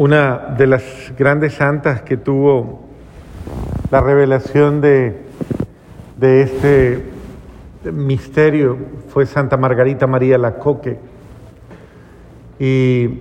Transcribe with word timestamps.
una 0.00 0.54
de 0.56 0.66
las 0.66 0.82
grandes 1.18 1.52
santas 1.52 2.00
que 2.00 2.16
tuvo 2.16 2.80
la 3.90 4.00
revelación 4.00 4.80
de, 4.80 5.26
este 6.18 7.04
misterio 7.84 8.78
fue 9.08 9.26
Santa 9.26 9.58
Margarita 9.58 10.06
María 10.06 10.38
Lacoque. 10.38 10.98
Y 12.58 13.20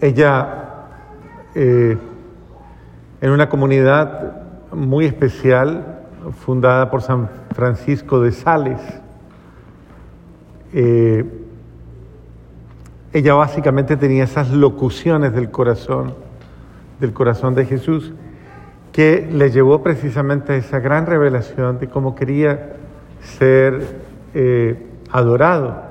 ella, 0.00 0.84
eh, 1.56 1.98
en 3.20 3.30
una 3.30 3.48
comunidad 3.48 4.70
muy 4.70 5.06
especial, 5.06 6.02
fundada 6.38 6.88
por 6.88 7.02
San 7.02 7.28
Francisco 7.52 8.20
de 8.20 8.30
Sales, 8.30 8.80
eh, 10.72 11.43
ella 13.14 13.34
básicamente 13.34 13.96
tenía 13.96 14.24
esas 14.24 14.50
locuciones 14.50 15.32
del 15.32 15.48
corazón, 15.52 16.14
del 16.98 17.12
corazón 17.12 17.54
de 17.54 17.64
Jesús, 17.64 18.12
que 18.90 19.28
le 19.30 19.52
llevó 19.52 19.84
precisamente 19.84 20.52
a 20.52 20.56
esa 20.56 20.80
gran 20.80 21.06
revelación 21.06 21.78
de 21.78 21.88
cómo 21.88 22.16
quería 22.16 22.72
ser 23.20 23.86
eh, 24.34 24.84
adorado 25.12 25.84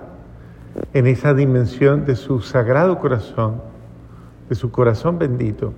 en 0.94 1.08
esa 1.08 1.34
dimensión 1.34 2.06
de 2.06 2.18
su 2.18 2.42
sagrado 2.42 3.00
corazón, 3.00 3.62
de 4.50 4.56
su 4.56 4.70
corazón 4.70 5.18
bendito. 5.18 5.74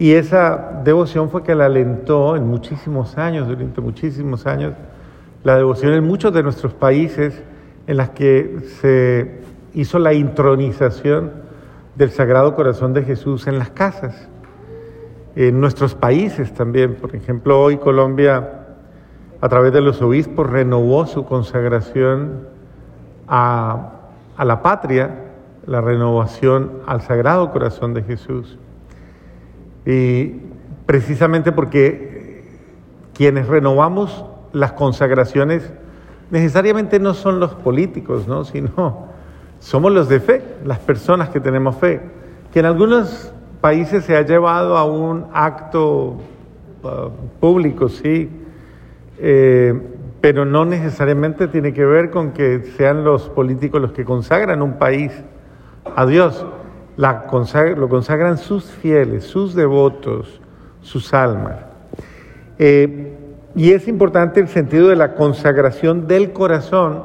Y 0.00 0.14
esa 0.14 0.80
devoción 0.82 1.30
fue 1.30 1.44
que 1.44 1.54
la 1.54 1.66
alentó 1.66 2.34
en 2.34 2.48
muchísimos 2.48 3.16
años, 3.16 3.46
durante 3.46 3.80
muchísimos 3.80 4.44
años, 4.44 4.74
la 5.44 5.56
devoción 5.56 5.92
en 5.92 6.04
muchos 6.04 6.34
de 6.34 6.42
nuestros 6.42 6.74
países 6.74 7.40
en 7.86 7.96
las 7.96 8.10
que 8.10 8.58
se 8.80 9.53
hizo 9.74 9.98
la 9.98 10.14
intronización 10.14 11.32
del 11.96 12.10
Sagrado 12.10 12.54
Corazón 12.54 12.94
de 12.94 13.02
Jesús 13.02 13.46
en 13.46 13.58
las 13.58 13.70
casas. 13.70 14.28
En 15.36 15.60
nuestros 15.60 15.94
países 15.94 16.54
también, 16.54 16.94
por 16.94 17.14
ejemplo, 17.14 17.60
hoy 17.60 17.76
Colombia, 17.78 18.66
a 19.40 19.48
través 19.48 19.72
de 19.72 19.80
los 19.80 20.00
obispos, 20.00 20.48
renovó 20.48 21.06
su 21.06 21.24
consagración 21.24 22.48
a, 23.26 23.90
la 24.38 24.62
patria, 24.62 25.10
la 25.66 25.80
renovación 25.80 26.80
al 26.86 27.02
Sagrado 27.02 27.50
Corazón 27.50 27.94
de 27.94 28.02
Jesús. 28.04 28.56
Y 29.84 30.36
precisamente 30.86 31.50
porque 31.50 32.44
quienes 33.12 33.48
renovamos 33.48 34.24
las 34.52 34.72
consagraciones 34.72 35.72
necesariamente 36.30 37.00
no 37.00 37.12
son 37.12 37.40
los 37.40 37.54
políticos, 37.54 38.28
¿no? 38.28 38.44
sino 38.44 39.13
somos 39.64 39.92
los 39.92 40.10
de 40.10 40.20
fe, 40.20 40.42
las 40.66 40.78
personas 40.78 41.30
que 41.30 41.40
tenemos 41.40 41.76
fe, 41.76 41.98
que 42.52 42.60
en 42.60 42.66
algunos 42.66 43.32
países 43.62 44.04
se 44.04 44.14
ha 44.14 44.20
llevado 44.20 44.76
a 44.76 44.84
un 44.84 45.24
acto 45.32 46.18
uh, 46.82 47.10
público, 47.40 47.88
sí, 47.88 48.28
eh, 49.18 49.72
pero 50.20 50.44
no 50.44 50.66
necesariamente 50.66 51.48
tiene 51.48 51.72
que 51.72 51.82
ver 51.82 52.10
con 52.10 52.32
que 52.32 52.74
sean 52.76 53.04
los 53.04 53.30
políticos 53.30 53.80
los 53.80 53.92
que 53.92 54.04
consagran 54.04 54.60
un 54.60 54.74
país 54.74 55.12
a 55.96 56.04
Dios. 56.04 56.44
Lo 56.98 57.88
consagran 57.88 58.36
sus 58.36 58.66
fieles, 58.66 59.24
sus 59.24 59.54
devotos, 59.54 60.42
sus 60.82 61.14
almas. 61.14 61.56
Eh, 62.58 63.16
y 63.56 63.72
es 63.72 63.88
importante 63.88 64.40
el 64.40 64.48
sentido 64.48 64.88
de 64.88 64.96
la 64.96 65.14
consagración 65.14 66.06
del 66.06 66.34
corazón, 66.34 67.04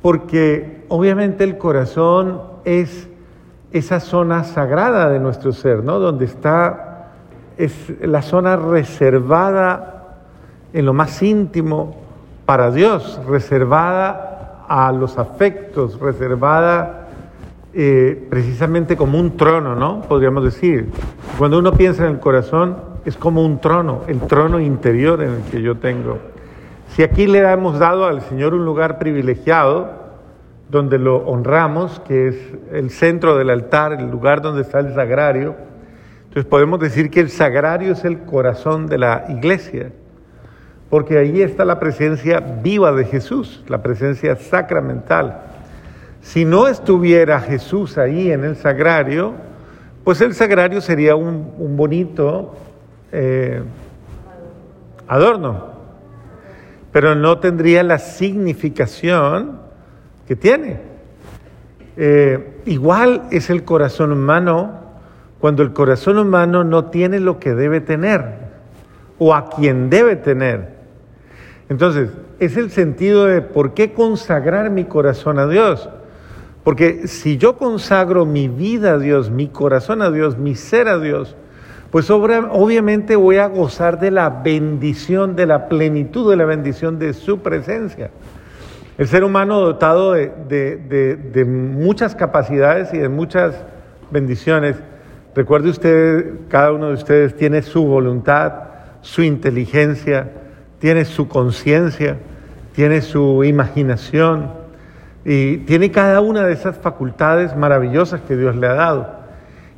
porque 0.00 0.73
obviamente 0.88 1.44
el 1.44 1.58
corazón 1.58 2.40
es 2.64 3.08
esa 3.72 4.00
zona 4.00 4.44
sagrada 4.44 5.08
de 5.08 5.18
nuestro 5.18 5.52
ser, 5.52 5.82
¿no? 5.82 5.98
Donde 5.98 6.24
está, 6.24 7.10
es 7.58 7.92
la 8.00 8.22
zona 8.22 8.56
reservada 8.56 10.18
en 10.72 10.86
lo 10.86 10.92
más 10.92 11.22
íntimo 11.22 11.96
para 12.46 12.70
Dios, 12.70 13.20
reservada 13.28 14.64
a 14.68 14.92
los 14.92 15.18
afectos, 15.18 15.98
reservada 15.98 17.08
eh, 17.72 18.26
precisamente 18.30 18.96
como 18.96 19.18
un 19.18 19.36
trono, 19.36 19.74
¿no? 19.74 20.02
Podríamos 20.02 20.44
decir. 20.44 20.90
Cuando 21.38 21.58
uno 21.58 21.72
piensa 21.72 22.04
en 22.06 22.12
el 22.12 22.20
corazón, 22.20 22.76
es 23.04 23.16
como 23.16 23.44
un 23.44 23.58
trono, 23.60 24.02
el 24.06 24.20
trono 24.20 24.60
interior 24.60 25.22
en 25.22 25.30
el 25.30 25.42
que 25.50 25.60
yo 25.60 25.76
tengo. 25.76 26.18
Si 26.88 27.02
aquí 27.02 27.26
le 27.26 27.40
hemos 27.40 27.80
dado 27.80 28.06
al 28.06 28.22
Señor 28.22 28.54
un 28.54 28.64
lugar 28.64 28.98
privilegiado, 28.98 30.03
donde 30.68 30.98
lo 30.98 31.18
honramos, 31.18 32.00
que 32.00 32.28
es 32.28 32.36
el 32.72 32.90
centro 32.90 33.36
del 33.36 33.50
altar, 33.50 33.92
el 33.92 34.10
lugar 34.10 34.40
donde 34.42 34.62
está 34.62 34.80
el 34.80 34.94
sagrario, 34.94 35.54
entonces 36.34 36.50
podemos 36.50 36.80
decir 36.80 37.10
que 37.10 37.20
el 37.20 37.30
sagrario 37.30 37.92
es 37.92 38.04
el 38.04 38.22
corazón 38.22 38.88
de 38.88 38.98
la 38.98 39.26
iglesia, 39.28 39.92
porque 40.90 41.18
ahí 41.18 41.42
está 41.42 41.64
la 41.64 41.78
presencia 41.78 42.40
viva 42.40 42.92
de 42.92 43.04
Jesús, 43.04 43.62
la 43.68 43.82
presencia 43.82 44.34
sacramental. 44.36 45.42
Si 46.22 46.44
no 46.44 46.66
estuviera 46.66 47.38
Jesús 47.38 47.98
ahí 47.98 48.32
en 48.32 48.44
el 48.44 48.56
sagrario, 48.56 49.34
pues 50.02 50.20
el 50.20 50.34
sagrario 50.34 50.80
sería 50.80 51.14
un, 51.14 51.76
bonito 51.76 52.56
eh, 53.12 53.62
adorno, 55.06 55.68
pero 56.90 57.14
no 57.14 57.38
tendría 57.38 57.82
la 57.82 57.98
significación 57.98 59.63
que 60.26 60.36
tiene. 60.36 60.78
Eh, 61.96 62.60
igual 62.66 63.24
es 63.30 63.50
el 63.50 63.64
corazón 63.64 64.12
humano 64.12 64.80
cuando 65.40 65.62
el 65.62 65.72
corazón 65.72 66.18
humano 66.18 66.64
no 66.64 66.86
tiene 66.86 67.20
lo 67.20 67.38
que 67.38 67.54
debe 67.54 67.80
tener 67.80 68.24
o 69.18 69.34
a 69.34 69.50
quien 69.50 69.90
debe 69.90 70.16
tener. 70.16 70.74
Entonces, 71.68 72.10
es 72.40 72.56
el 72.56 72.70
sentido 72.70 73.26
de 73.26 73.42
por 73.42 73.74
qué 73.74 73.92
consagrar 73.92 74.70
mi 74.70 74.84
corazón 74.84 75.38
a 75.38 75.46
Dios. 75.46 75.88
Porque 76.62 77.08
si 77.08 77.36
yo 77.36 77.56
consagro 77.56 78.24
mi 78.24 78.48
vida 78.48 78.94
a 78.94 78.98
Dios, 78.98 79.30
mi 79.30 79.48
corazón 79.48 80.02
a 80.02 80.10
Dios, 80.10 80.38
mi 80.38 80.54
ser 80.54 80.88
a 80.88 80.98
Dios, 80.98 81.36
pues 81.90 82.10
obviamente 82.10 83.14
voy 83.14 83.36
a 83.36 83.46
gozar 83.46 84.00
de 84.00 84.10
la 84.10 84.28
bendición, 84.30 85.36
de 85.36 85.46
la 85.46 85.68
plenitud 85.68 86.28
de 86.28 86.36
la 86.36 86.44
bendición 86.44 86.98
de 86.98 87.12
su 87.12 87.40
presencia. 87.40 88.10
El 88.96 89.08
ser 89.08 89.24
humano 89.24 89.58
dotado 89.60 90.12
de, 90.12 91.44
muchas 91.46 92.14
capacidades 92.14 92.94
y 92.94 92.98
de 92.98 93.08
muchas 93.08 93.56
bendiciones. 94.12 94.76
Recuerde 95.34 95.70
usted, 95.70 96.32
cada 96.48 96.70
uno 96.70 96.88
de 96.88 96.94
ustedes 96.94 97.34
tiene 97.34 97.62
su 97.62 97.84
voluntad, 97.84 98.52
su 99.00 99.22
inteligencia, 99.22 100.30
tiene 100.78 101.04
su 101.06 101.26
conciencia, 101.26 102.18
tiene 102.76 103.00
su 103.02 103.42
imaginación 103.42 104.52
y 105.24 105.56
tiene 105.58 105.90
cada 105.90 106.20
una 106.20 106.46
de 106.46 106.52
esas 106.52 106.76
facultades 106.78 107.56
maravillosas 107.56 108.20
que 108.20 108.36
Dios 108.36 108.54
le 108.54 108.68
ha 108.68 108.74
dado. 108.74 109.24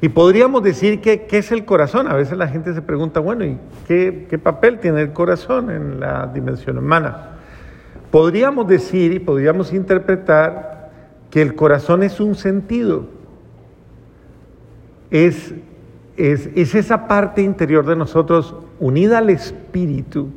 Y 0.02 0.10
podríamos 0.10 0.62
decir 0.62 1.00
que 1.00 1.22
qué 1.22 1.38
es 1.38 1.52
el 1.52 1.64
corazón. 1.64 2.06
A 2.06 2.14
veces 2.14 2.36
la 2.36 2.48
gente 2.48 2.74
se 2.74 2.82
pregunta, 2.82 3.20
bueno, 3.20 3.46
¿y 3.46 3.56
qué, 3.88 4.26
qué 4.28 4.36
papel 4.38 4.78
tiene 4.78 5.00
el 5.00 5.12
corazón 5.14 5.70
en 5.70 6.00
la 6.00 6.26
dimensión 6.26 6.76
humana? 6.76 7.35
Podríamos 8.16 8.66
decir 8.66 9.12
y 9.12 9.18
podríamos 9.18 9.74
interpretar 9.74 10.90
que 11.30 11.42
el 11.42 11.54
corazón 11.54 12.02
es 12.02 12.18
un 12.18 12.34
sentido. 12.34 13.04
Es, 15.10 15.52
es, 16.16 16.48
es 16.54 16.74
esa 16.74 17.08
parte 17.08 17.42
interior 17.42 17.84
de 17.84 17.94
nosotros 17.94 18.54
unida 18.80 19.18
al 19.18 19.28
espíritu 19.28 20.30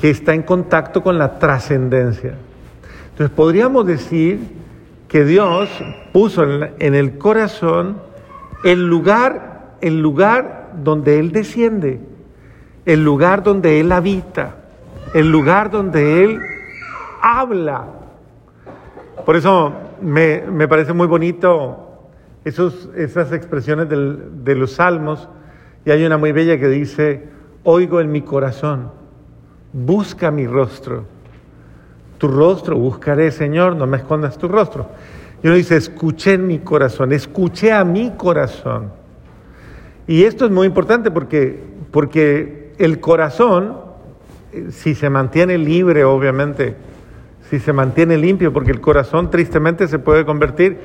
que 0.00 0.10
está 0.10 0.32
en 0.32 0.44
contacto 0.44 1.02
con 1.02 1.18
la 1.18 1.40
trascendencia. 1.40 2.34
Entonces 3.10 3.34
podríamos 3.34 3.84
decir 3.84 4.38
que 5.08 5.24
Dios 5.24 5.68
puso 6.12 6.44
en 6.44 6.94
el 6.94 7.18
corazón 7.18 7.96
el 8.62 8.86
lugar, 8.86 9.74
el 9.80 10.00
lugar 10.00 10.70
donde 10.84 11.18
Él 11.18 11.32
desciende, 11.32 11.98
el 12.86 13.02
lugar 13.02 13.42
donde 13.42 13.80
Él 13.80 13.90
habita, 13.90 14.54
el 15.14 15.32
lugar 15.32 15.72
donde 15.72 16.22
Él 16.22 16.40
habla. 17.20 17.86
Por 19.24 19.36
eso 19.36 19.72
me, 20.00 20.68
parece 20.68 20.92
muy 20.92 21.06
bonito 21.06 22.08
esos, 22.44 22.88
esas 22.96 23.32
expresiones 23.32 23.88
de 23.88 24.54
los 24.54 24.72
salmos, 24.72 25.28
y 25.84 25.90
hay 25.90 26.04
una 26.04 26.18
muy 26.18 26.32
bella 26.32 26.58
que 26.58 26.68
dice, 26.68 27.28
oigo 27.64 28.00
en 28.00 28.12
mi 28.12 28.22
corazón, 28.22 28.90
busca 29.72 30.30
mi 30.30 30.46
rostro, 30.46 31.04
tu 32.18 32.28
rostro 32.28 32.76
buscaré, 32.76 33.30
Señor, 33.30 33.76
no 33.76 33.86
me 33.86 33.96
escondas 33.96 34.36
tu 34.36 34.46
rostro. 34.46 34.88
Y 35.42 35.46
uno 35.46 35.56
dice, 35.56 35.76
escuché 35.76 36.34
en 36.34 36.46
mi 36.46 36.58
corazón, 36.58 37.12
escuché 37.12 37.72
a 37.72 37.82
mi 37.82 38.10
corazón. 38.10 38.92
Y 40.06 40.24
esto 40.24 40.44
es 40.44 40.50
muy 40.50 40.66
importante 40.66 41.10
porque, 41.10 41.62
porque 41.90 42.74
el 42.76 43.00
corazón, 43.00 43.76
eh, 44.52 44.66
si 44.70 44.94
se 44.94 45.08
mantiene 45.08 45.56
libre, 45.56 46.04
obviamente, 46.04 46.76
si 47.50 47.58
se 47.58 47.72
mantiene 47.72 48.16
limpio, 48.16 48.52
porque 48.52 48.70
el 48.70 48.80
corazón 48.80 49.28
tristemente 49.28 49.88
se 49.88 49.98
puede 49.98 50.24
convertir 50.24 50.78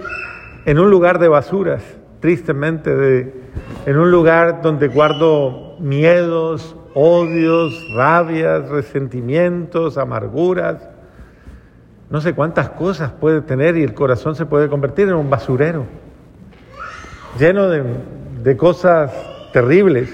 en 0.65 0.79
un 0.79 0.89
lugar 0.89 1.19
de 1.19 1.27
basuras, 1.27 1.83
tristemente, 2.19 2.95
de, 2.95 3.33
en 3.85 3.97
un 3.97 4.09
lugar 4.09 4.63
donde 4.63 4.87
guardo 4.87 5.77
miedos, 5.79 6.75
odios, 6.95 7.71
rabias, 7.93 8.67
resentimientos, 8.67 9.99
amarguras. 9.99 10.89
No 12.09 12.19
sé 12.19 12.33
cuántas 12.33 12.71
cosas 12.71 13.11
puede 13.11 13.41
tener 13.41 13.77
y 13.77 13.83
el 13.83 13.93
corazón 13.93 14.35
se 14.35 14.47
puede 14.47 14.67
convertir 14.67 15.07
en 15.07 15.13
un 15.13 15.29
basurero, 15.29 15.85
lleno 17.37 17.69
de, 17.69 17.83
de 18.41 18.57
cosas 18.57 19.11
terribles. 19.53 20.09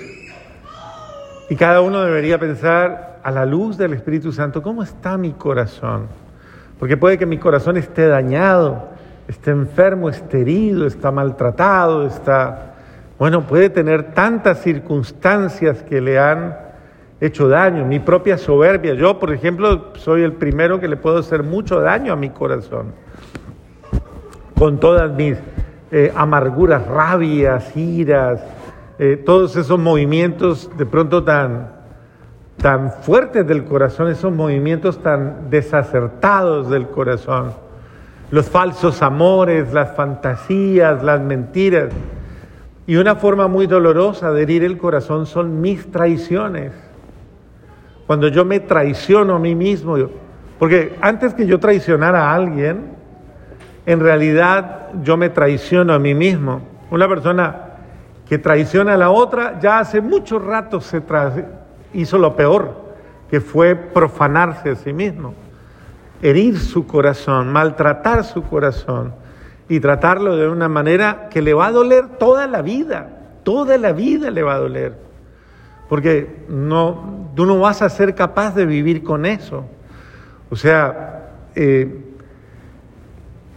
Y 1.49 1.55
cada 1.55 1.79
uno 1.79 2.01
debería 2.01 2.37
pensar 2.39 3.21
a 3.23 3.31
la 3.31 3.45
luz 3.45 3.77
del 3.77 3.93
Espíritu 3.93 4.33
Santo, 4.33 4.61
¿cómo 4.61 4.83
está 4.83 5.17
mi 5.17 5.31
corazón? 5.31 6.07
Porque 6.81 6.97
puede 6.97 7.19
que 7.19 7.27
mi 7.27 7.37
corazón 7.37 7.77
esté 7.77 8.07
dañado, 8.07 8.87
esté 9.27 9.51
enfermo, 9.51 10.09
esté 10.09 10.41
herido, 10.41 10.87
está 10.87 11.11
maltratado, 11.11 12.07
está, 12.07 12.73
bueno, 13.19 13.45
puede 13.45 13.69
tener 13.69 14.15
tantas 14.15 14.63
circunstancias 14.63 15.83
que 15.83 16.01
le 16.01 16.17
han 16.17 16.57
hecho 17.19 17.47
daño, 17.47 17.85
mi 17.85 17.99
propia 17.99 18.35
soberbia. 18.35 18.95
Yo, 18.95 19.19
por 19.19 19.31
ejemplo, 19.31 19.93
soy 19.93 20.23
el 20.23 20.33
primero 20.33 20.79
que 20.79 20.87
le 20.87 20.97
puedo 20.97 21.19
hacer 21.19 21.43
mucho 21.43 21.79
daño 21.81 22.13
a 22.13 22.15
mi 22.15 22.31
corazón, 22.31 22.95
con 24.57 24.79
todas 24.79 25.11
mis 25.11 25.37
eh, 25.91 26.11
amarguras, 26.15 26.87
rabias, 26.87 27.77
iras, 27.77 28.41
eh, 28.97 29.21
todos 29.23 29.55
esos 29.55 29.77
movimientos 29.77 30.71
de 30.79 30.87
pronto 30.87 31.23
tan, 31.23 31.80
tan 32.61 32.91
fuertes 32.91 33.47
del 33.47 33.63
corazón, 33.65 34.09
esos 34.09 34.31
movimientos 34.31 35.01
tan 35.01 35.49
desacertados 35.49 36.69
del 36.69 36.87
corazón, 36.87 37.53
los 38.29 38.49
falsos 38.49 39.01
amores, 39.01 39.73
las 39.73 39.95
fantasías, 39.95 41.03
las 41.03 41.19
mentiras. 41.19 41.89
Y 42.85 42.95
una 42.97 43.15
forma 43.15 43.47
muy 43.47 43.67
dolorosa 43.67 44.31
de 44.31 44.43
herir 44.43 44.63
el 44.63 44.77
corazón 44.77 45.25
son 45.25 45.59
mis 45.59 45.91
traiciones. 45.91 46.71
Cuando 48.05 48.27
yo 48.27 48.45
me 48.45 48.59
traiciono 48.59 49.35
a 49.35 49.39
mí 49.39 49.55
mismo, 49.55 49.97
porque 50.59 50.95
antes 51.01 51.33
que 51.33 51.47
yo 51.47 51.59
traicionara 51.59 52.29
a 52.29 52.35
alguien, 52.35 52.91
en 53.85 53.99
realidad 53.99 54.89
yo 55.01 55.17
me 55.17 55.29
traiciono 55.29 55.93
a 55.93 55.99
mí 55.99 56.13
mismo. 56.13 56.61
Una 56.91 57.07
persona 57.07 57.55
que 58.27 58.37
traiciona 58.37 58.93
a 58.93 58.97
la 58.97 59.09
otra 59.09 59.59
ya 59.59 59.79
hace 59.79 59.99
mucho 60.01 60.39
rato 60.39 60.79
se 60.79 61.01
hizo 61.93 62.17
lo 62.17 62.35
peor, 62.35 62.75
que 63.29 63.41
fue 63.41 63.75
profanarse 63.75 64.71
a 64.71 64.75
sí 64.75 64.93
mismo, 64.93 65.33
herir 66.21 66.59
su 66.59 66.85
corazón, 66.85 67.51
maltratar 67.51 68.23
su 68.23 68.43
corazón 68.43 69.13
y 69.69 69.79
tratarlo 69.79 70.35
de 70.35 70.49
una 70.49 70.67
manera 70.67 71.29
que 71.29 71.41
le 71.41 71.53
va 71.53 71.67
a 71.67 71.71
doler 71.71 72.17
toda 72.19 72.47
la 72.47 72.61
vida, 72.61 73.09
toda 73.43 73.77
la 73.77 73.91
vida 73.93 74.29
le 74.31 74.43
va 74.43 74.55
a 74.55 74.59
doler 74.59 75.11
porque 75.91 76.45
no, 76.47 77.27
tú 77.35 77.45
no 77.45 77.59
vas 77.59 77.81
a 77.81 77.89
ser 77.89 78.15
capaz 78.15 78.55
de 78.55 78.65
vivir 78.65 79.03
con 79.03 79.25
eso. 79.25 79.65
O 80.49 80.55
sea, 80.55 81.33
eh, 81.53 82.05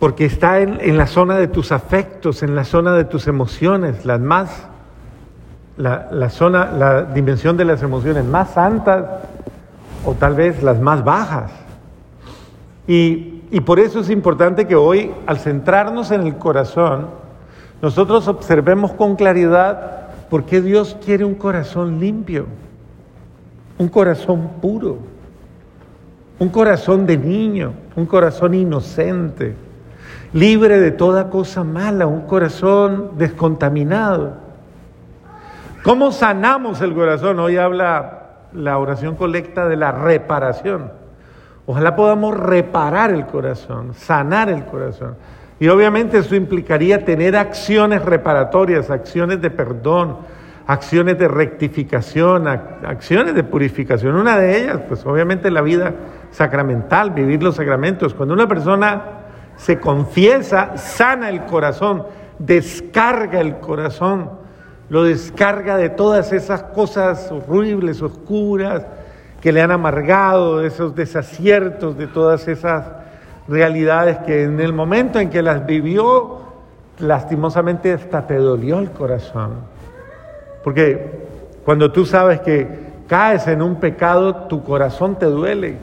porque 0.00 0.24
está 0.24 0.58
en, 0.58 0.96
la 0.96 1.06
zona 1.06 1.36
de 1.36 1.46
tus 1.46 1.70
afectos, 1.70 2.42
en 2.42 2.56
la 2.56 2.64
zona 2.64 2.92
de 2.94 3.04
tus 3.04 3.28
emociones, 3.28 4.04
las 4.04 4.18
más, 4.18 4.66
la, 5.76 6.28
zona, 6.30 6.70
la 6.72 7.02
dimensión 7.02 7.56
de 7.56 7.64
las 7.64 7.82
emociones 7.82 8.24
más 8.24 8.50
santas 8.50 9.04
o 10.04 10.14
tal 10.14 10.34
vez 10.34 10.62
las 10.62 10.80
más 10.80 11.04
bajas. 11.04 11.50
Y, 12.86 13.42
y 13.50 13.60
por 13.60 13.78
eso 13.78 14.00
es 14.00 14.10
importante 14.10 14.66
que 14.66 14.76
hoy, 14.76 15.12
al 15.26 15.38
centrarnos 15.38 16.10
en 16.10 16.22
el 16.22 16.36
corazón, 16.36 17.08
nosotros 17.82 18.28
observemos 18.28 18.92
con 18.92 19.16
claridad 19.16 20.04
¿Por 20.34 20.46
qué 20.46 20.60
Dios 20.60 20.96
quiere 21.04 21.24
un 21.24 21.36
corazón 21.36 22.00
limpio? 22.00 22.46
Un 23.78 23.88
corazón 23.88 24.50
puro. 24.60 24.98
Un 26.40 26.48
corazón 26.48 27.06
de 27.06 27.16
niño, 27.16 27.72
un 27.94 28.06
corazón 28.06 28.54
inocente, 28.54 29.54
libre 30.32 30.80
de 30.80 30.90
toda 30.90 31.30
cosa 31.30 31.62
mala, 31.62 32.08
un 32.08 32.22
corazón 32.22 33.12
descontaminado. 33.16 34.38
¿Cómo 35.84 36.12
sanamos 36.12 36.80
el 36.80 36.94
corazón? 36.94 37.38
Hoy 37.40 37.58
habla 37.58 38.22
la 38.54 38.78
oración 38.78 39.16
colecta 39.16 39.68
de 39.68 39.76
la 39.76 39.92
reparación. 39.92 40.90
Ojalá 41.66 41.94
podamos 41.94 42.34
reparar 42.34 43.10
el 43.12 43.26
corazón, 43.26 43.92
sanar 43.92 44.48
el 44.48 44.64
corazón. 44.64 45.14
Y 45.60 45.68
obviamente 45.68 46.16
eso 46.16 46.34
implicaría 46.36 47.04
tener 47.04 47.36
acciones 47.36 48.02
reparatorias, 48.02 48.88
acciones 48.88 49.42
de 49.42 49.50
perdón, 49.50 50.20
acciones 50.66 51.18
de 51.18 51.28
rectificación, 51.28 52.48
acciones 52.48 53.34
de 53.34 53.44
purificación. 53.44 54.16
Una 54.16 54.38
de 54.38 54.62
ellas, 54.62 54.80
pues 54.88 55.04
obviamente 55.04 55.50
la 55.50 55.60
vida 55.60 55.92
sacramental, 56.30 57.10
vivir 57.10 57.42
los 57.42 57.56
sacramentos. 57.56 58.14
Cuando 58.14 58.32
una 58.32 58.48
persona 58.48 59.02
se 59.56 59.78
confiesa, 59.78 60.78
sana 60.78 61.28
el 61.28 61.44
corazón, 61.44 62.06
descarga 62.38 63.38
el 63.38 63.58
corazón, 63.58 64.43
lo 64.88 65.04
descarga 65.04 65.76
de 65.76 65.88
todas 65.88 66.32
esas 66.32 66.62
cosas 66.62 67.30
horribles, 67.30 68.02
oscuras, 68.02 68.84
que 69.40 69.52
le 69.52 69.60
han 69.60 69.70
amargado, 69.70 70.58
de 70.58 70.68
esos 70.68 70.94
desaciertos, 70.94 71.98
de 71.98 72.06
todas 72.06 72.48
esas 72.48 72.84
realidades 73.46 74.18
que 74.18 74.44
en 74.44 74.60
el 74.60 74.72
momento 74.72 75.20
en 75.20 75.30
que 75.30 75.42
las 75.42 75.66
vivió, 75.66 76.38
lastimosamente 76.98 77.92
hasta 77.92 78.26
te 78.26 78.36
dolió 78.36 78.78
el 78.78 78.90
corazón. 78.90 79.52
Porque 80.62 81.24
cuando 81.64 81.92
tú 81.92 82.06
sabes 82.06 82.40
que 82.40 82.66
caes 83.06 83.46
en 83.46 83.60
un 83.62 83.76
pecado, 83.76 84.34
tu 84.46 84.62
corazón 84.64 85.18
te 85.18 85.26
duele. 85.26 85.76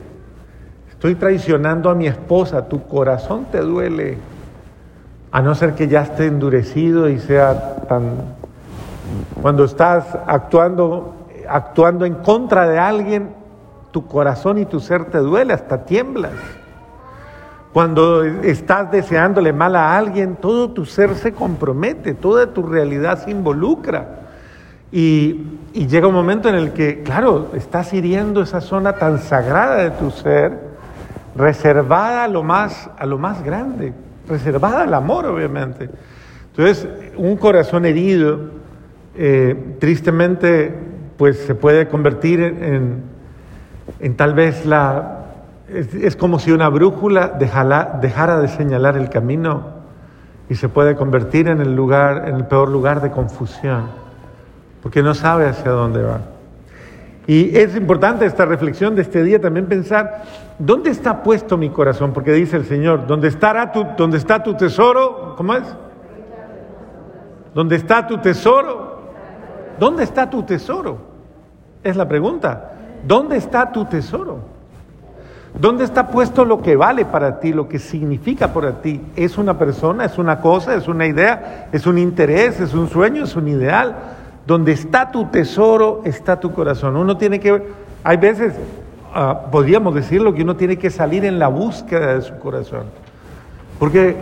Estoy 0.90 1.14
traicionando 1.14 1.90
a 1.90 1.94
mi 1.94 2.06
esposa, 2.06 2.68
tu 2.68 2.84
corazón 2.86 3.46
te 3.50 3.58
duele. 3.58 4.18
A 5.30 5.40
no 5.40 5.54
ser 5.54 5.74
que 5.74 5.88
ya 5.88 6.02
esté 6.02 6.26
endurecido 6.26 7.08
y 7.08 7.18
sea 7.18 7.76
tan... 7.88 8.41
Cuando 9.40 9.64
estás 9.64 10.06
actuando, 10.26 11.14
actuando 11.48 12.04
en 12.04 12.14
contra 12.14 12.68
de 12.68 12.78
alguien, 12.78 13.34
tu 13.90 14.06
corazón 14.06 14.58
y 14.58 14.64
tu 14.64 14.80
ser 14.80 15.06
te 15.06 15.18
duele, 15.18 15.52
hasta 15.52 15.84
tiemblas. 15.84 16.32
Cuando 17.72 18.22
estás 18.22 18.90
deseándole 18.90 19.52
mal 19.52 19.76
a 19.76 19.96
alguien, 19.96 20.36
todo 20.36 20.70
tu 20.70 20.84
ser 20.84 21.14
se 21.14 21.32
compromete, 21.32 22.12
toda 22.12 22.48
tu 22.48 22.62
realidad 22.62 23.24
se 23.24 23.30
involucra. 23.30 24.20
Y, 24.90 25.58
llega 25.72 26.06
un 26.06 26.14
momento 26.14 26.50
en 26.50 26.54
el 26.54 26.72
que, 26.72 27.02
claro, 27.02 27.48
estás 27.54 27.94
hiriendo 27.94 28.42
esa 28.42 28.60
zona 28.60 28.94
tan 28.94 29.18
sagrada 29.18 29.76
de 29.76 29.90
tu 29.92 30.10
ser, 30.10 30.72
reservada 31.34 32.24
a 32.24 32.28
lo 32.28 32.42
más, 32.42 32.90
a 32.98 33.06
lo 33.06 33.16
más 33.16 33.42
grande, 33.42 33.94
reservada 34.28 34.82
al 34.82 34.92
amor, 34.92 35.24
obviamente. 35.24 35.88
Entonces, 36.50 36.86
un 37.16 37.38
corazón 37.38 37.86
herido, 37.86 38.38
eh, 39.16 39.76
tristemente, 39.78 40.74
pues 41.16 41.38
se 41.38 41.54
puede 41.54 41.88
convertir 41.88 42.40
en, 42.40 43.02
en 44.00 44.16
tal 44.16 44.34
vez 44.34 44.66
la 44.66 45.22
es, 45.72 46.16
como 46.16 46.38
si 46.38 46.52
una 46.52 46.68
brújula 46.68 47.28
dejara 47.28 48.40
de 48.40 48.48
señalar 48.48 48.96
el 48.96 49.08
camino 49.08 49.82
y 50.48 50.54
se 50.54 50.68
puede 50.68 50.96
convertir 50.96 51.48
en 51.48 51.60
el 51.60 51.74
lugar, 51.74 52.28
en 52.28 52.36
el 52.36 52.46
peor 52.46 52.68
lugar 52.68 53.00
de 53.00 53.10
confusión, 53.10 53.86
porque 54.82 55.02
no 55.02 55.14
sabe 55.14 55.46
hacia 55.46 55.70
dónde 55.70 56.02
va. 56.02 56.20
Y 57.26 57.56
es 57.56 57.76
importante 57.76 58.26
esta 58.26 58.44
reflexión 58.44 58.96
de 58.96 59.02
este 59.02 59.22
día 59.22 59.40
también 59.40 59.66
pensar, 59.66 60.24
¿dónde 60.58 60.90
está 60.90 61.22
puesto 61.22 61.56
mi 61.56 61.70
corazón? 61.70 62.12
Porque 62.12 62.32
dice 62.32 62.56
el 62.56 62.64
Señor, 62.64 63.06
¿dónde, 63.06 63.28
estará 63.28 63.70
tu, 63.70 63.86
dónde 63.96 64.18
está 64.18 64.42
tu 64.42 64.54
tesoro? 64.54 65.34
¿Cómo 65.36 65.54
es? 65.54 65.62
¿Dónde 67.54 67.76
está 67.76 68.06
tu 68.06 68.18
tesoro? 68.18 68.81
¿Dónde 69.82 70.04
está 70.04 70.30
tu 70.30 70.44
tesoro? 70.44 70.96
Es 71.82 71.96
la 71.96 72.06
pregunta. 72.06 72.70
¿Dónde 73.04 73.36
está 73.36 73.72
tu 73.72 73.84
tesoro? 73.86 74.38
¿Dónde 75.58 75.82
está 75.82 76.06
puesto 76.06 76.44
lo 76.44 76.62
que 76.62 76.76
vale 76.76 77.04
para 77.04 77.40
ti, 77.40 77.52
lo 77.52 77.66
que 77.66 77.80
significa 77.80 78.52
para 78.52 78.80
ti? 78.80 79.00
¿Es 79.16 79.38
una 79.38 79.58
persona, 79.58 80.04
es 80.04 80.18
una 80.18 80.40
cosa, 80.40 80.76
es 80.76 80.86
una 80.86 81.04
idea, 81.04 81.68
es 81.72 81.84
un 81.84 81.98
interés, 81.98 82.60
es 82.60 82.74
un 82.74 82.88
sueño, 82.88 83.24
es 83.24 83.34
un 83.34 83.48
ideal? 83.48 83.96
Donde 84.46 84.70
está 84.70 85.10
tu 85.10 85.24
tesoro, 85.24 86.02
está 86.04 86.38
tu 86.38 86.52
corazón. 86.52 86.96
Uno 86.96 87.16
tiene 87.16 87.40
que, 87.40 87.60
hay 88.04 88.16
veces, 88.18 88.54
ah, 89.12 89.46
podríamos 89.50 89.96
decirlo, 89.96 90.32
que 90.32 90.42
uno 90.42 90.54
tiene 90.54 90.76
que 90.76 90.90
salir 90.90 91.24
en 91.24 91.40
la 91.40 91.48
búsqueda 91.48 92.14
de 92.14 92.22
su 92.22 92.38
corazón. 92.38 92.84
Porque 93.80 94.14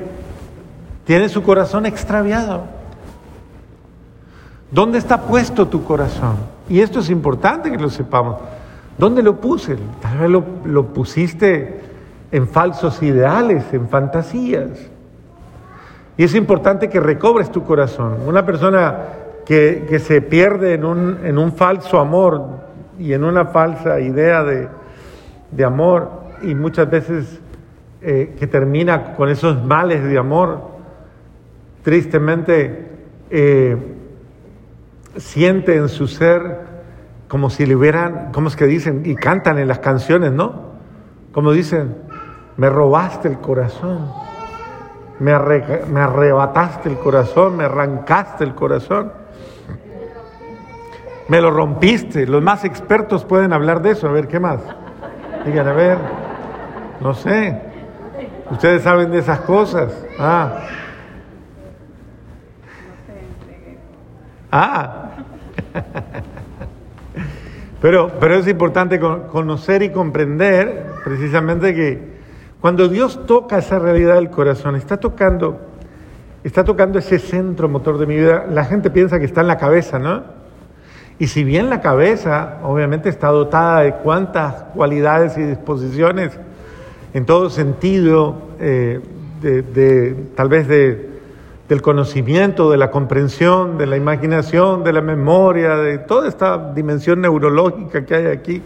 tiene 1.05 1.29
su 1.29 1.43
corazón 1.43 1.85
extraviado. 1.85 2.80
¿Dónde 4.71 4.99
está 4.99 5.23
puesto 5.23 5.69
tu 5.69 5.85
corazón? 5.85 6.37
Y 6.69 6.81
esto 6.81 7.01
es 7.01 7.11
importante 7.11 7.71
que 7.71 7.79
lo 7.79 7.91
sepamos. 7.91 8.37
¿Dónde 8.97 9.23
lo 9.23 9.41
puse? 9.41 9.77
Tal 10.01 10.19
vez 10.19 10.31
lo, 10.31 10.87
pusiste 10.87 11.81
en 12.31 12.47
falsos 12.47 13.03
ideales, 13.03 13.65
en 13.73 13.89
fantasías. 13.89 14.71
Y 16.17 16.25
es 16.25 16.35
importante 16.35 16.89
que 16.89 17.01
recobres 17.01 17.51
tu 17.51 17.65
corazón. 17.65 18.19
Una 18.27 18.45
persona 18.45 18.99
que, 19.45 19.99
se 20.05 20.21
pierde 20.23 20.75
en 20.75 20.85
un, 20.85 21.19
en 21.25 21.39
un, 21.39 21.53
falso 21.53 21.99
amor 21.99 22.61
y 22.99 23.13
en 23.13 23.25
una 23.25 23.47
falsa 23.47 24.01
idea 24.01 24.45
de, 24.45 24.69
de 25.51 25.65
amor 25.65 26.11
y 26.43 26.55
muchas 26.55 26.89
veces 26.89 27.41
eh, 28.03 28.35
que 28.39 28.47
termina 28.47 29.15
con 29.15 29.29
esos 29.29 29.63
males 29.63 30.03
de 30.03 30.17
amor, 30.17 30.61
tristemente 31.83 32.89
eh, 33.29 33.77
siente 35.17 35.77
en 35.77 35.89
su 35.89 36.07
ser 36.07 36.71
como 37.29 37.49
si 37.49 37.65
le 37.65 37.77
hubieran, 37.77 38.33
¿cómo 38.33 38.49
es 38.49 38.57
que 38.57 38.67
dicen? 38.67 39.03
Y 39.05 39.15
cantan 39.15 39.59
en 39.59 39.69
las 39.69 39.79
canciones, 39.79 40.33
¿no? 40.33 40.71
Como 41.33 41.53
dicen, 41.53 41.95
me 42.57 42.69
robaste 42.69 43.29
el 43.29 43.39
corazón, 43.39 44.13
me, 45.21 45.33
me 45.39 46.01
arrebataste 46.01 46.89
el 46.89 46.99
corazón, 46.99 47.57
me 47.57 47.65
arrancaste 47.65 48.43
el 48.43 48.55
corazón, 48.57 49.13
me 51.29 51.41
lo 51.41 51.53
rompiste. 51.53 52.27
Los 52.27 52.43
más 52.43 52.65
expertos 52.65 53.25
pueden 53.25 53.53
hablar 53.53 53.81
de 53.81 53.93
eso. 53.93 54.09
A 54.09 54.13
ver, 54.13 54.27
¿qué 54.27 54.41
más? 54.41 54.59
Digan, 55.47 55.69
a 55.69 55.73
ver, 55.73 55.99
no 57.01 57.15
sé. 57.15 57.63
Ustedes 58.51 58.83
saben 58.83 59.13
de 59.13 59.19
esas 59.19 59.39
cosas. 59.43 59.93
Ah. 60.19 60.63
Ah. 64.51 65.00
Pero, 67.81 68.11
pero 68.21 68.35
es 68.35 68.47
importante 68.47 69.01
conocer 69.01 69.83
y 69.83 69.91
comprender 69.91 70.87
precisamente 71.03 71.75
que 71.75 72.21
cuando 72.61 72.89
Dios 72.89 73.27
toca 73.27 73.59
esa 73.59 73.79
realidad 73.79 74.17
del 74.17 74.29
corazón, 74.29 74.77
está 74.77 74.99
tocando, 74.99 75.61
está 76.45 76.63
tocando 76.63 76.99
ese 76.99 77.19
centro 77.19 77.69
motor 77.71 77.97
de 77.97 78.07
mi 78.07 78.17
vida. 78.17 78.45
La 78.51 78.65
gente 78.67 78.91
piensa 78.91 79.19
que 79.19 79.25
está 79.25 79.41
en 79.41 79.47
la 79.47 79.57
cabeza, 79.57 79.99
¿no? 79.99 80.23
Y 81.19 81.29
si 81.29 81.43
bien 81.43 81.71
la 81.71 81.81
cabeza, 81.81 82.59
obviamente, 82.63 83.09
está 83.09 83.29
dotada 83.29 83.81
de 83.81 83.95
cuantas 83.95 84.65
cualidades 84.75 85.39
y 85.39 85.43
disposiciones 85.43 86.39
en 87.13 87.27
todo 87.27 87.51
sentido, 87.51 88.37
eh, 88.59 89.01
de, 89.41 90.17
tal 90.35 90.49
vez 90.49 90.69
de, 90.69 91.10
del 91.71 91.83
conocimiento, 91.83 92.69
de 92.69 92.77
la 92.77 92.91
comprensión, 92.91 93.79
de 93.79 93.87
la 93.87 93.97
imaginación, 93.97 94.83
de 94.83 94.93
la 94.93 95.03
memoria, 95.03 95.77
de 95.77 95.99
toda 95.99 96.27
esta 96.27 96.73
dimensión 96.75 97.21
neurológica 97.21 98.05
que 98.05 98.13
hay 98.17 98.27
aquí 98.27 98.61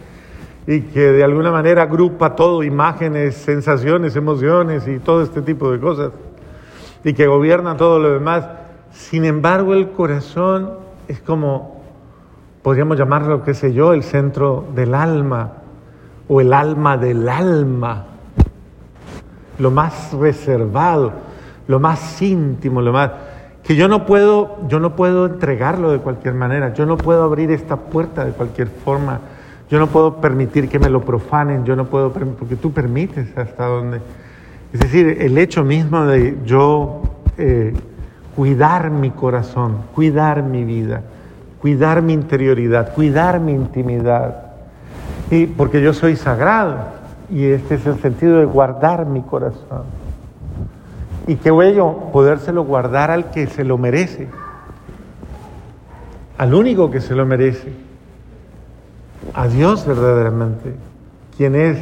y 0.67 0.81
que 0.81 1.13
de 1.13 1.23
alguna 1.23 1.51
manera 1.51 1.83
agrupa 1.83 2.35
todo, 2.35 2.63
imágenes, 2.63 3.35
sensaciones, 3.35 4.17
emociones 4.17 4.89
y 4.89 5.01
todo 5.01 5.23
este 5.23 5.43
tipo 5.43 5.71
de 5.71 5.81
cosas, 5.81 6.13
y 7.05 7.13
que 7.13 7.27
gobierna 7.27 7.77
todo 7.77 7.99
lo 7.99 8.11
demás. 8.11 8.47
Sin 8.91 9.27
embargo, 9.27 9.75
el 9.75 9.91
corazón 9.91 10.71
es 11.07 11.21
como, 11.21 11.83
podríamos 12.63 12.97
llamarlo, 12.97 13.45
qué 13.45 13.53
sé 13.53 13.75
yo, 13.75 13.93
el 13.93 14.03
centro 14.03 14.65
del 14.75 14.95
alma, 14.95 15.59
o 16.27 16.41
el 16.41 16.55
alma 16.55 16.97
del 16.97 17.29
alma, 17.29 18.07
lo 19.59 19.71
más 19.71 20.15
reservado, 20.15 21.34
lo 21.67 21.81
más 21.81 22.21
íntimo, 22.23 22.81
lo 22.81 22.93
más 22.93 23.11
que 23.63 23.77
yo 23.77 23.89
no 23.89 24.05
puedo, 24.05 24.59
yo 24.69 24.79
no 24.79 24.95
puedo 24.95 25.27
entregarlo 25.27 25.91
de 25.91 25.99
cualquier 25.99 26.35
manera, 26.35 26.75
yo 26.75 26.85
no 26.85 26.99
puedo 26.99 27.25
abrir 27.25 27.51
esta 27.51 27.77
puerta 27.77 28.25
de 28.25 28.33
cualquier 28.33 28.69
forma 28.69 29.21
yo 29.71 29.79
no 29.79 29.87
puedo 29.87 30.21
permitir 30.21 30.69
que 30.69 30.79
me 30.79 30.91
lo 30.91 31.01
profanen, 31.01 31.65
yo 31.65 31.75
no 31.75 31.87
puedo, 31.87 32.13
porque 32.13 32.57
tú 32.57 32.73
permites 32.73 33.37
hasta 33.37 33.67
donde. 33.67 34.01
Es 34.73 34.81
decir, 34.81 35.17
el 35.21 35.39
hecho 35.39 35.65
mismo 35.65 36.05
de 36.05 36.39
yo 36.45 37.03
eh, 37.39 37.73
cuidar 38.37 38.91
mi 38.91 39.11
corazón, 39.11 39.79
cuidar 39.95 40.43
mi 40.43 40.65
vida, 40.65 41.03
cuidar 41.61 42.03
mi 42.03 42.13
interioridad, 42.13 42.93
cuidar 42.95 43.41
mi 43.41 43.53
intimidad. 43.53 44.53
Y 45.31 45.47
porque 45.47 45.81
yo 45.83 45.95
soy 45.95 46.17
sagrado, 46.17 46.77
y 47.31 47.47
este 47.47 47.77
es 47.77 47.87
el 47.87 47.99
sentido 48.01 48.39
de 48.39 48.45
guardar 48.45 49.07
mi 49.07 49.23
corazón. 49.23 50.04
Y 51.27 51.37
qué 51.37 51.51
bello 51.51 52.11
podérselo 52.13 52.65
guardar 52.65 53.11
al 53.11 53.31
que 53.31 53.47
se 53.47 53.65
lo 53.65 53.79
merece, 53.79 54.29
al 56.37 56.53
único 56.53 56.91
que 56.91 57.01
se 57.01 57.15
lo 57.15 57.25
merece 57.25 57.73
a 59.33 59.49
Dios 59.49 59.87
verdaderamente, 59.87 60.75
quien 61.37 61.55
es, 61.55 61.79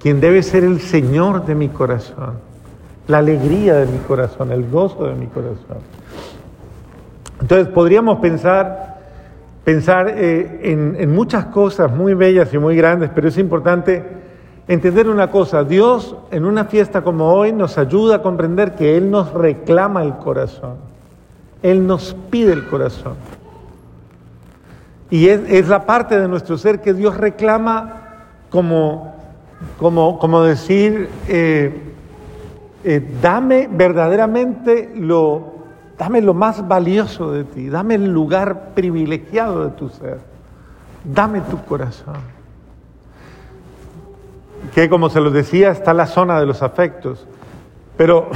quien 0.00 0.20
debe 0.20 0.42
ser 0.42 0.62
el 0.62 0.80
Señor 0.80 1.46
de 1.46 1.56
mi 1.56 1.68
corazón, 1.68 2.34
la 3.08 3.18
alegría 3.18 3.74
de 3.74 3.86
mi 3.86 3.98
corazón, 3.98 4.52
el 4.52 4.68
gozo 4.70 5.06
de 5.06 5.14
mi 5.14 5.26
corazón. 5.26 5.78
Entonces 7.40 7.68
podríamos 7.68 8.18
pensar, 8.20 8.98
pensar 9.64 10.08
eh, 10.10 10.60
en, 10.62 10.96
en 10.98 11.12
muchas 11.12 11.46
cosas 11.46 11.90
muy 11.90 12.14
bellas 12.14 12.52
y 12.54 12.58
muy 12.58 12.76
grandes, 12.76 13.10
pero 13.12 13.28
es 13.28 13.38
importante 13.38 14.17
entender 14.68 15.08
una 15.08 15.30
cosa, 15.30 15.64
Dios 15.64 16.14
en 16.30 16.44
una 16.44 16.66
fiesta 16.66 17.02
como 17.02 17.32
hoy 17.32 17.52
nos 17.52 17.78
ayuda 17.78 18.16
a 18.16 18.22
comprender 18.22 18.74
que 18.74 18.96
Él 18.96 19.10
nos 19.10 19.32
reclama 19.32 20.02
el 20.02 20.16
corazón, 20.16 20.76
Él 21.62 21.86
nos 21.86 22.14
pide 22.30 22.52
el 22.52 22.66
corazón. 22.66 23.14
Y 25.10 25.28
es, 25.28 25.68
la 25.68 25.86
parte 25.86 26.20
de 26.20 26.28
nuestro 26.28 26.58
ser 26.58 26.82
que 26.82 26.92
Dios 26.92 27.16
reclama 27.16 28.02
como, 28.50 29.14
como, 29.78 30.18
como 30.18 30.42
decir, 30.42 31.08
eh, 31.28 31.94
eh, 32.84 33.18
dame 33.22 33.70
verdaderamente 33.72 34.92
lo, 34.94 35.54
dame 35.96 36.20
lo 36.20 36.34
más 36.34 36.68
valioso 36.68 37.32
de 37.32 37.44
ti, 37.44 37.70
dame 37.70 37.94
el 37.94 38.12
lugar 38.12 38.74
privilegiado 38.74 39.64
de 39.64 39.70
tu 39.70 39.88
ser, 39.88 40.18
dame 41.04 41.40
tu 41.40 41.64
corazón. 41.64 42.37
Que 44.74 44.88
como 44.88 45.10
se 45.10 45.20
los 45.20 45.32
decía, 45.32 45.70
está 45.70 45.94
la 45.94 46.06
zona 46.06 46.38
de 46.38 46.46
los 46.46 46.62
afectos, 46.62 47.26
pero 47.96 48.30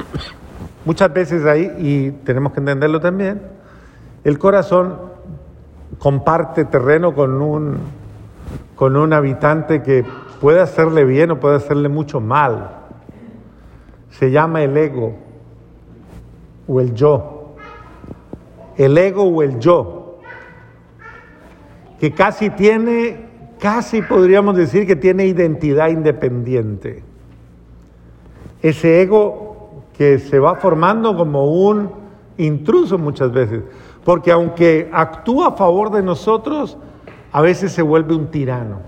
muchas 0.84 1.12
veces 1.12 1.44
ahí, 1.46 1.72
y 1.78 2.10
tenemos 2.24 2.52
que 2.52 2.60
entenderlo 2.60 3.00
también, 3.00 3.42
el 4.24 4.38
corazón 4.38 4.98
comparte 5.98 6.64
terreno 6.64 7.14
con 7.14 7.40
un, 7.40 7.78
con 8.74 8.96
un 8.96 9.12
habitante 9.12 9.82
que 9.82 10.04
puede 10.40 10.60
hacerle 10.60 11.04
bien 11.04 11.30
o 11.30 11.40
puede 11.40 11.56
hacerle 11.56 11.88
mucho 11.88 12.20
mal. 12.20 12.70
Se 14.10 14.30
llama 14.30 14.62
el 14.62 14.76
ego 14.76 15.14
o 16.68 16.80
el 16.80 16.94
yo. 16.94 17.54
El 18.76 18.98
ego 18.98 19.22
o 19.24 19.42
el 19.42 19.60
yo, 19.60 20.18
que 22.00 22.12
casi 22.12 22.50
tiene, 22.50 23.23
casi 23.64 24.02
podríamos 24.02 24.56
decir 24.56 24.86
que 24.86 24.94
tiene 24.94 25.24
identidad 25.24 25.88
independiente. 25.88 27.02
Ese 28.60 29.00
ego 29.00 29.84
que 29.96 30.18
se 30.18 30.38
va 30.38 30.56
formando 30.56 31.16
como 31.16 31.46
un 31.46 31.90
intruso 32.36 32.98
muchas 32.98 33.32
veces 33.32 33.62
porque 34.04 34.30
aunque 34.30 34.90
actúa 34.92 35.48
a 35.48 35.52
favor 35.52 35.90
de 35.90 36.02
nosotros, 36.02 36.76
a 37.32 37.40
veces 37.40 37.72
se 37.72 37.80
vuelve 37.80 38.14
un 38.14 38.26
tirano 38.26 38.80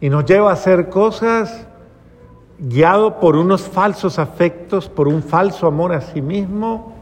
y 0.00 0.08
nos 0.08 0.24
lleva 0.24 0.48
a 0.48 0.54
hacer 0.54 0.88
cosas 0.88 1.66
guiado 2.58 3.20
por 3.20 3.36
unos 3.36 3.68
falsos 3.68 4.18
afectos, 4.18 4.88
por 4.88 5.08
un 5.08 5.22
falso 5.22 5.66
amor 5.66 5.92
a 5.92 6.00
sí 6.00 6.22
mismo 6.22 6.94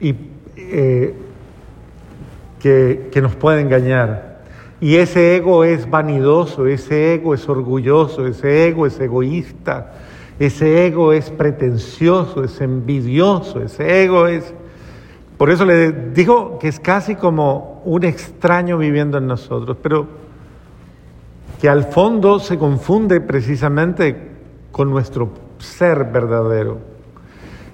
y 0.00 0.16
eh, 0.56 1.14
que, 2.60 3.10
que 3.12 3.20
nos 3.20 3.34
puede 3.36 3.60
engañar. 3.60 4.33
Y 4.80 4.96
ese 4.96 5.36
ego 5.36 5.64
es 5.64 5.88
vanidoso, 5.88 6.66
ese 6.66 7.14
ego 7.14 7.34
es 7.34 7.48
orgulloso, 7.48 8.26
ese 8.26 8.68
ego 8.68 8.86
es 8.86 8.98
egoísta, 9.00 9.92
ese 10.38 10.86
ego 10.86 11.12
es 11.12 11.30
pretencioso, 11.30 12.44
es 12.44 12.60
envidioso, 12.60 13.60
ese 13.60 14.04
ego 14.04 14.26
es 14.26 14.52
por 15.36 15.50
eso 15.50 15.64
le 15.64 15.90
digo 15.92 16.58
que 16.58 16.68
es 16.68 16.78
casi 16.78 17.16
como 17.16 17.82
un 17.84 18.04
extraño 18.04 18.78
viviendo 18.78 19.18
en 19.18 19.26
nosotros, 19.26 19.76
pero 19.82 20.06
que 21.60 21.68
al 21.68 21.84
fondo 21.84 22.38
se 22.38 22.56
confunde 22.56 23.20
precisamente 23.20 24.30
con 24.70 24.90
nuestro 24.90 25.30
ser 25.58 26.04
verdadero. 26.04 26.78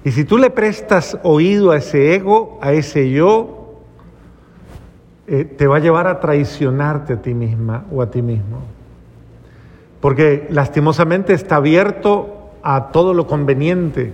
Y 0.03 0.11
si 0.11 0.25
tú 0.25 0.39
le 0.39 0.49
prestas 0.49 1.17
oído 1.21 1.69
a 1.69 1.77
ese 1.77 2.15
ego, 2.15 2.57
a 2.61 2.73
ese 2.73 3.11
yo, 3.11 3.60
eh, 5.31 5.45
te 5.45 5.65
va 5.65 5.77
a 5.77 5.79
llevar 5.79 6.05
a 6.05 6.19
traicionarte 6.19 7.13
a 7.13 7.21
ti 7.23 7.33
misma 7.33 7.85
o 7.91 8.03
a 8.03 8.11
ti 8.11 8.21
mismo. 8.21 8.59
Porque 9.99 10.47
lastimosamente 10.51 11.33
está 11.33 11.55
abierto 11.55 12.51
a 12.61 12.91
todo 12.91 13.15
lo 13.15 13.25
conveniente 13.25 14.13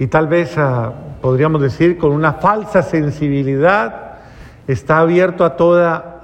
y 0.00 0.08
tal 0.08 0.26
vez 0.26 0.58
a 0.58 0.92
podríamos 1.20 1.60
decir, 1.60 1.98
con 1.98 2.12
una 2.12 2.34
falsa 2.34 2.82
sensibilidad, 2.82 4.18
está 4.66 4.98
abierto 4.98 5.44
a 5.44 5.56
toda, 5.56 6.20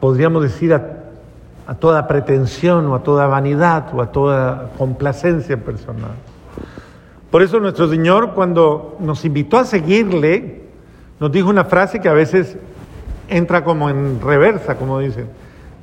podríamos 0.00 0.42
decir, 0.42 0.72
a 0.74 1.74
toda 1.74 2.06
pretensión 2.08 2.86
o 2.86 2.94
a 2.94 3.02
toda 3.02 3.26
vanidad 3.26 3.94
o 3.94 4.00
a 4.00 4.10
toda 4.10 4.70
complacencia 4.78 5.56
personal. 5.58 6.12
Por 7.30 7.42
eso 7.42 7.60
nuestro 7.60 7.88
Señor 7.88 8.32
cuando 8.34 8.96
nos 9.00 9.24
invitó 9.24 9.58
a 9.58 9.64
seguirle, 9.64 10.57
nos 11.20 11.32
dijo 11.32 11.48
una 11.48 11.64
frase 11.64 12.00
que 12.00 12.08
a 12.08 12.12
veces 12.12 12.56
entra 13.28 13.64
como 13.64 13.90
en 13.90 14.20
reversa, 14.20 14.76
como 14.76 15.00
dicen, 15.00 15.26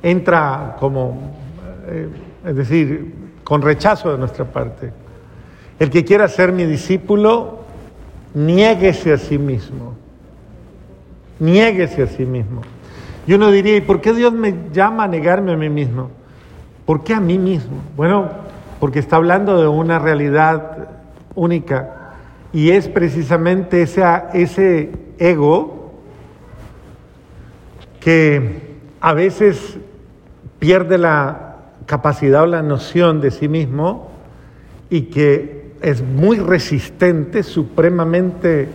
entra 0.02 0.76
como, 0.78 1.32
eh, 1.86 2.08
es 2.44 2.56
decir, 2.56 3.14
con 3.44 3.62
rechazo 3.62 4.12
de 4.12 4.18
nuestra 4.18 4.44
parte. 4.44 4.92
El 5.78 5.90
que 5.90 6.04
quiera 6.04 6.26
ser 6.28 6.52
mi 6.52 6.64
discípulo, 6.64 7.60
niéguese 8.34 9.12
a 9.12 9.18
sí 9.18 9.38
mismo. 9.38 9.94
Niéguese 11.38 12.02
a 12.02 12.06
sí 12.06 12.24
mismo. 12.24 12.62
Y 13.26 13.34
uno 13.34 13.50
diría, 13.50 13.76
¿y 13.76 13.82
por 13.82 14.00
qué 14.00 14.12
Dios 14.12 14.32
me 14.32 14.54
llama 14.72 15.04
a 15.04 15.08
negarme 15.08 15.52
a 15.52 15.56
mí 15.56 15.68
mismo? 15.68 16.10
¿Por 16.86 17.04
qué 17.04 17.14
a 17.14 17.20
mí 17.20 17.38
mismo? 17.38 17.76
Bueno, 17.96 18.30
porque 18.80 19.00
está 19.00 19.16
hablando 19.16 19.60
de 19.60 19.68
una 19.68 19.98
realidad 19.98 20.88
única 21.34 21.95
y 22.52 22.70
es 22.70 22.88
precisamente 22.88 23.82
ese, 23.82 24.90
ego 25.18 25.92
que 28.00 28.76
a 29.00 29.12
veces 29.14 29.78
pierde 30.58 30.98
la 30.98 31.56
capacidad 31.86 32.42
o 32.42 32.46
la 32.46 32.62
noción 32.62 33.20
de 33.20 33.30
sí 33.30 33.48
mismo 33.48 34.10
y 34.90 35.02
que 35.02 35.72
es 35.82 36.02
muy 36.02 36.38
resistente, 36.38 37.42
supremamente 37.42 38.68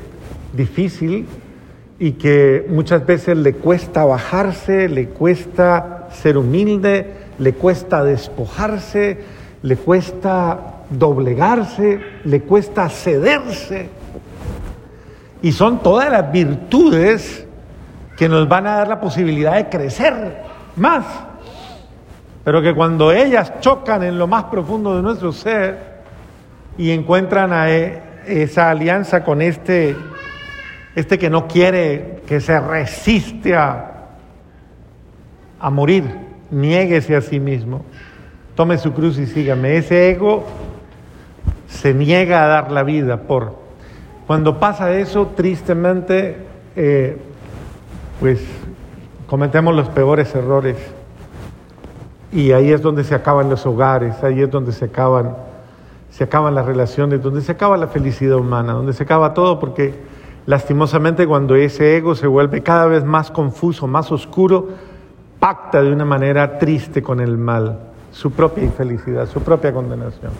difícil 0.54 1.28
y 2.00 2.14
que 2.14 2.66
muchas 2.70 3.06
veces 3.06 3.38
le 3.38 3.54
cuesta 3.54 4.06
bajarse, 4.06 4.90
le 4.90 5.08
cuesta 5.10 6.10
ser 6.12 6.38
humilde, 6.38 7.14
le 7.40 7.54
cuesta 7.54 8.04
despojarse, 8.04 9.20
le 9.62 9.76
cuesta 9.78 10.84
doblegarse, 10.90 12.00
le 12.24 12.42
cuesta 12.42 12.90
cederse. 12.90 13.90
Y 15.42 15.52
son 15.52 15.80
todas 15.82 16.12
las 16.12 16.32
virtudes 16.32 17.48
que 18.18 18.30
nos 18.30 18.48
van 18.48 18.68
a 18.68 18.76
dar 18.76 18.88
la 18.88 19.00
posibilidad 19.00 19.56
de 19.56 19.70
crecer 19.70 20.44
más. 20.76 21.06
Pero 22.44 22.62
que 22.62 22.74
cuando 22.74 23.12
ellas 23.12 23.60
chocan 23.60 24.04
en 24.04 24.18
lo 24.18 24.28
más 24.28 24.46
profundo 24.46 24.96
de 24.96 25.02
nuestro 25.02 25.32
ser 25.32 26.02
y 26.78 26.92
encuentran 26.92 27.54
a 27.54 27.72
e, 27.72 28.02
esa 28.28 28.70
alianza 28.70 29.24
con 29.24 29.42
este, 29.42 29.96
este 30.96 31.18
que 31.18 31.30
no 31.30 31.48
quiere, 31.48 32.22
que 32.28 32.40
se 32.40 32.60
resiste 32.60 33.56
a, 33.56 34.10
a 35.60 35.70
morir, 35.70 36.04
niéguese 36.50 37.16
a 37.16 37.22
sí 37.22 37.40
mismo, 37.40 37.84
tome 38.56 38.78
su 38.78 38.94
cruz 38.94 39.18
y 39.18 39.26
sígame. 39.26 39.78
Ese 39.78 40.12
ego 40.12 40.46
se 41.72 41.94
niega 41.94 42.44
a 42.44 42.48
dar 42.48 42.72
la 42.72 42.84
vida 42.84 43.22
por. 43.22 43.56
Cuando 44.28 44.60
pasa 44.60 44.94
eso, 44.94 45.28
tristemente, 45.36 46.38
eh, 46.76 47.18
pues 48.20 48.42
cometemos 49.28 49.74
los 49.76 49.90
peores 49.90 50.34
errores. 50.36 50.78
Y 52.32 52.52
ahí 52.52 52.72
es 52.72 52.82
donde 52.82 53.04
se 53.04 53.16
acaban 53.16 53.50
los 53.50 53.66
hogares, 53.66 54.24
ahí 54.24 54.42
es 54.42 54.52
donde 54.52 54.72
se 54.72 54.86
acaban, 54.86 55.36
se 56.12 56.24
acaban 56.24 56.56
las 56.56 56.66
relaciones, 56.66 57.22
donde 57.22 57.42
se 57.42 57.52
acaba 57.52 57.76
la 57.78 57.88
felicidad 57.88 58.38
humana, 58.38 58.74
donde 58.74 58.94
se 58.94 59.04
acaba 59.04 59.34
todo, 59.34 59.60
porque 59.60 59.94
lastimosamente 60.46 61.28
cuando 61.28 61.56
ese 61.56 61.98
ego 61.98 62.16
se 62.16 62.28
vuelve 62.28 62.62
cada 62.62 62.86
vez 62.86 63.04
más 63.04 63.32
confuso, 63.32 63.88
más 63.88 64.12
oscuro, 64.12 64.70
pacta 65.40 65.82
de 65.82 65.92
una 65.92 66.06
manera 66.06 66.58
triste 66.58 67.02
con 67.02 67.20
el 67.20 67.38
mal, 67.38 67.80
su 68.12 68.32
propia 68.32 68.64
infelicidad, 68.64 69.28
su 69.28 69.42
propia 69.42 69.74
condenación. 69.74 70.32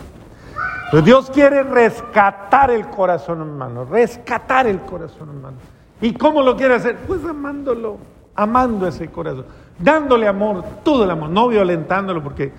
Dios 1.00 1.30
quiere 1.30 1.62
rescatar 1.62 2.70
el 2.70 2.86
corazón 2.88 3.40
humano, 3.40 3.86
rescatar 3.86 4.66
el 4.66 4.80
corazón 4.80 5.30
humano. 5.30 5.56
¿Y 6.02 6.12
cómo 6.12 6.42
lo 6.42 6.54
quiere 6.54 6.74
hacer? 6.74 6.98
Pues 7.06 7.24
amándolo, 7.24 7.96
amando 8.34 8.86
ese 8.86 9.08
corazón, 9.08 9.46
dándole 9.78 10.28
amor, 10.28 10.62
todo 10.84 11.04
el 11.04 11.10
amor, 11.10 11.30
no 11.30 11.48
violentándolo, 11.48 12.22
porque 12.22 12.52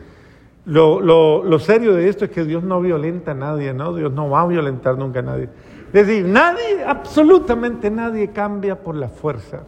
lo, 0.65 0.99
lo, 0.99 1.60
serio 1.60 1.93
de 1.93 2.10
esto 2.10 2.25
es 2.25 2.31
que 2.31 2.43
Dios 2.45 2.63
no 2.63 2.81
violenta 2.81 3.31
a 3.31 3.36
nadie, 3.36 3.73
¿no? 3.73 3.93
Dios 3.93 4.12
no 4.13 4.29
va 4.29 4.41
a 4.41 4.47
violentar 4.47 4.97
nunca 4.97 5.19
a 5.19 5.23
nadie. 5.23 5.49
Es 5.93 6.07
decir, 6.07 6.25
nadie, 6.25 6.84
absolutamente 6.88 7.91
nadie 7.91 8.29
cambia 8.29 8.79
por 8.79 8.95
la 8.95 9.10
fuerza. 9.10 9.60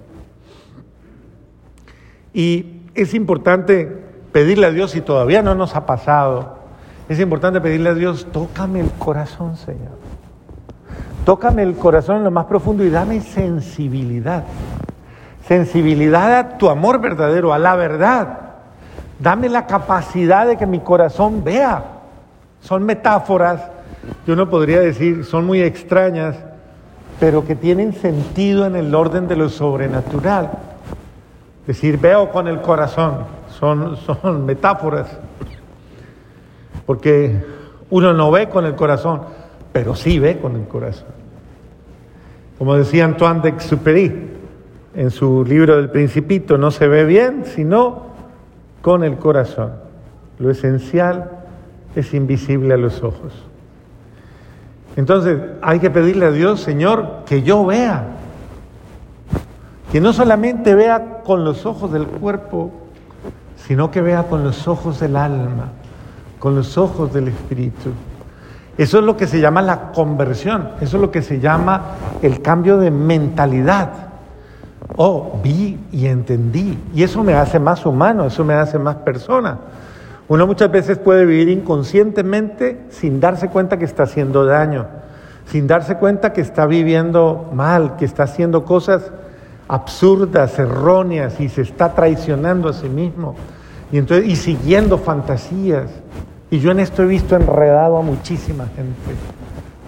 Y 2.34 2.82
es 2.96 3.14
importante 3.14 4.04
pedirle 4.32 4.68
a 4.68 4.72
Dios 4.72 4.92
si 4.92 5.02
todavía 5.02 5.44
no 5.44 5.54
nos 5.54 5.76
ha 5.76 5.86
pasado 5.86 6.55
es 7.08 7.20
importante 7.20 7.62
pedirle 7.62 7.90
a 7.90 7.94
Dios, 7.94 8.28
tócame 8.32 8.80
el 8.80 8.92
corazón, 8.92 9.56
Señor. 9.58 10.06
Tócame 11.24 11.64
el 11.64 11.76
corazón 11.76 12.18
en 12.18 12.24
lo 12.24 12.32
más 12.32 12.46
profundo 12.46 12.84
y 12.84 12.90
dame 12.90 13.22
sensibilidad. 13.22 14.44
Sensibilidad 15.48 16.38
a 16.38 16.58
tu 16.58 16.70
amor 16.70 17.00
verdadero, 17.00 17.54
a 17.54 17.60
la 17.60 17.76
verdad. 17.76 18.40
Dame 19.20 19.50
la 19.50 19.68
capacidad 19.68 20.48
de 20.48 20.58
que 20.58 20.66
mi 20.66 20.80
corazón 20.80 21.44
vea. 21.44 21.84
Son 22.62 22.84
metáforas 22.84 23.62
que 24.26 24.32
uno 24.32 24.50
podría 24.50 24.80
decir, 24.80 25.26
son 25.26 25.46
muy 25.46 25.62
extrañas, 25.62 26.36
pero 27.20 27.46
que 27.46 27.56
tienen 27.56 27.94
sentido 27.94 28.66
en 28.66 28.76
el 28.76 28.94
orden 28.94 29.28
de 29.28 29.36
lo 29.36 29.50
sobrenatural. 29.50 30.50
Es 31.62 31.68
decir, 31.68 32.00
veo 32.00 32.32
con 32.32 32.48
el 32.48 32.62
corazón, 32.62 33.20
son, 33.60 33.98
son 33.98 34.46
metáforas 34.46 35.08
porque 36.86 37.44
uno 37.90 38.14
no 38.14 38.32
ve 38.32 38.50
con 38.50 38.66
el 38.66 38.76
corazón, 38.76 39.22
pero 39.72 39.96
sí 39.96 40.20
ve 40.20 40.40
con 40.40 40.56
el 40.56 40.68
corazón. 40.68 41.08
Como 42.58 42.76
decía 42.76 43.06
Antoine 43.06 43.42
de 43.42 43.50
Exupéry 43.50 44.30
en 44.96 45.12
su 45.12 45.44
libro 45.44 45.76
del 45.76 45.90
Principito, 45.90 46.58
no 46.58 46.72
se 46.72 46.88
ve 46.88 47.04
bien 47.06 47.44
sino 47.46 48.06
con 48.82 49.04
el 49.04 49.18
corazón. 49.18 49.74
Lo 50.40 50.50
esencial 50.50 51.32
es 51.96 52.14
invisible 52.14 52.74
a 52.74 52.78
los 52.78 53.04
ojos. 53.04 53.34
Entonces 54.96 55.38
hay 55.62 55.80
que 55.80 55.90
pedirle 55.90 56.28
a 56.28 56.32
Dios, 56.32 56.62
Señor, 56.62 57.24
que 57.26 57.44
yo 57.44 57.66
vea, 57.66 58.06
que 59.92 60.00
no 60.00 60.14
solamente 60.14 60.76
vea 60.76 61.22
con 61.24 61.44
los 61.44 61.66
ojos 61.66 61.92
del 61.92 62.08
cuerpo, 62.08 62.72
sino 63.58 63.92
que 63.92 64.02
vea 64.02 64.24
con 64.24 64.44
los 64.44 64.68
ojos 64.68 65.00
del 65.00 65.18
alma 65.18 65.72
con 66.40 66.56
los 66.56 66.78
ojos 66.78 67.14
del 67.14 67.30
Espíritu. 67.30 67.92
Eso 68.78 69.00
es 69.00 69.06
lo 69.06 69.16
que 69.16 69.28
se 69.28 69.40
llama 69.40 69.62
la 69.62 69.92
conversión, 69.94 70.70
eso 70.82 70.98
es 70.98 71.02
lo 71.02 71.12
que 71.12 71.22
se 71.22 71.40
llama 71.40 71.96
el 72.22 72.42
cambio 72.42 72.78
de 72.78 72.92
mentalidad. 72.92 73.90
Oh, 74.98 75.40
vi 75.42 75.80
y 75.92 76.08
entendí. 76.08 76.78
Y 76.94 77.04
eso 77.04 77.24
me 77.24 77.34
hace 77.34 77.60
más 77.60 77.86
humano, 77.86 78.26
eso 78.26 78.44
me 78.44 78.54
hace 78.54 78.78
más 78.78 78.98
persona. 78.98 79.58
Uno 80.28 80.48
muchas 80.48 80.72
veces 80.72 80.98
puede 80.98 81.26
vivir 81.26 81.50
inconscientemente 81.50 82.82
sin 82.90 83.20
darse 83.20 83.50
cuenta 83.50 83.78
que 83.78 83.86
está 83.86 84.04
haciendo 84.04 84.46
daño, 84.46 84.88
sin 85.46 85.68
darse 85.68 85.98
cuenta 85.98 86.34
que 86.34 86.42
está 86.42 86.66
viviendo 86.66 87.50
mal, 87.54 87.96
que 87.96 88.06
está 88.06 88.24
haciendo 88.24 88.66
cosas 88.66 89.12
absurdas, 89.68 90.58
erróneas 90.60 91.40
y 91.40 91.50
se 91.50 91.62
está 91.62 91.94
traicionando 91.94 92.70
a 92.70 92.74
sí 92.74 92.90
mismo. 92.90 93.36
Y, 93.96 93.98
entonces, 93.98 94.28
y 94.28 94.36
siguiendo 94.36 94.98
fantasías. 94.98 95.90
Y 96.52 96.60
yo 96.60 96.72
en 96.72 96.82
esto 96.82 97.04
he 97.04 97.06
visto 97.06 97.38
enredado 97.38 97.96
a 97.96 98.02
muchísima 98.02 98.66
gente. 98.66 99.16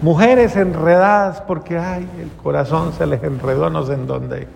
Mujeres 0.00 0.56
enredadas 0.56 1.42
porque, 1.42 1.76
ay, 1.76 2.08
el 2.18 2.30
corazón 2.42 2.94
se 2.94 3.06
les 3.06 3.22
enredó 3.22 3.68
no 3.68 3.84
sé 3.84 3.92
en 3.92 4.06
dónde. 4.06 4.48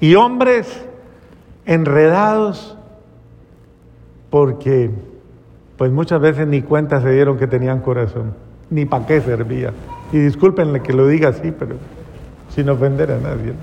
Y 0.00 0.16
hombres 0.16 0.84
enredados 1.66 2.76
porque, 4.28 4.90
pues 5.76 5.92
muchas 5.92 6.20
veces 6.20 6.48
ni 6.48 6.62
cuenta 6.62 7.00
se 7.00 7.12
dieron 7.12 7.38
que 7.38 7.46
tenían 7.46 7.78
corazón, 7.78 8.34
ni 8.70 8.86
para 8.86 9.06
qué 9.06 9.20
servía. 9.20 9.72
Y 10.10 10.18
discúlpenle 10.18 10.82
que 10.82 10.92
lo 10.92 11.06
diga 11.06 11.28
así, 11.28 11.52
pero 11.56 11.76
sin 12.48 12.68
ofender 12.68 13.12
a 13.12 13.18
nadie. 13.18 13.54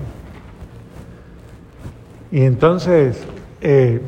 Y 2.30 2.42
entonces 2.42 3.22
eh, 3.60 4.02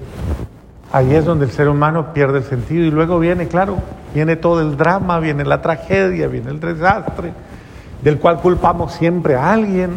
ahí 0.93 1.15
es 1.15 1.25
donde 1.25 1.47
el 1.47 1.51
ser 1.51 1.69
humano 1.69 2.13
pierde 2.13 2.39
el 2.39 2.45
sentido 2.45 2.85
y 2.85 2.91
luego 2.91 3.19
viene, 3.19 3.49
claro, 3.49 3.79
viene 4.15 4.37
todo 4.37 4.61
el 4.61 4.77
drama, 4.77 5.21
viene 5.21 5.45
la 5.45 5.63
tragedia, 5.63 6.29
viene 6.29 6.51
el 6.51 6.61
desastre, 6.61 7.33
del 8.03 8.19
cual 8.19 8.41
culpamos 8.41 8.93
siempre 8.93 9.35
a 9.37 9.53
alguien, 9.53 9.91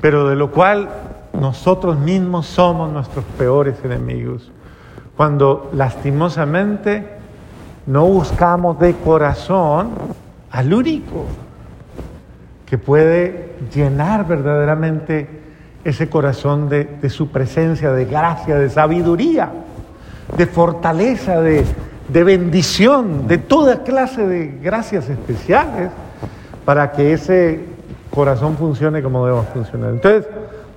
pero 0.00 0.28
de 0.28 0.36
lo 0.36 0.50
cual 0.50 0.88
nosotros 1.38 1.98
mismos 1.98 2.46
somos 2.46 2.92
nuestros 2.92 3.24
peores 3.38 3.76
enemigos. 3.84 4.50
Cuando 5.16 5.70
lastimosamente 5.74 7.06
no 7.86 8.06
buscamos 8.06 8.78
de 8.78 8.94
corazón 8.94 9.90
al 10.50 10.72
único 10.72 11.26
que 12.66 12.78
puede 12.78 13.54
llenar 13.74 14.26
verdaderamente 14.26 15.40
ese 15.84 16.08
corazón 16.08 16.68
de, 16.68 17.08
su 17.08 17.28
presencia, 17.28 17.92
de 17.92 18.04
gracia, 18.04 18.56
de 18.56 18.68
sabiduría, 18.68 19.50
de 20.36 20.46
fortaleza, 20.46 21.40
de, 21.40 21.64
de 22.08 22.24
bendición, 22.24 23.26
de 23.26 23.38
toda 23.38 23.82
clase 23.82 24.26
de 24.26 24.58
gracias 24.62 25.08
especiales 25.08 25.90
para 26.64 26.92
que 26.92 27.12
ese 27.12 27.60
corazón 28.10 28.56
funcione 28.56 29.02
como 29.02 29.24
deba 29.24 29.42
funcionar. 29.42 29.90
Entonces, 29.90 30.26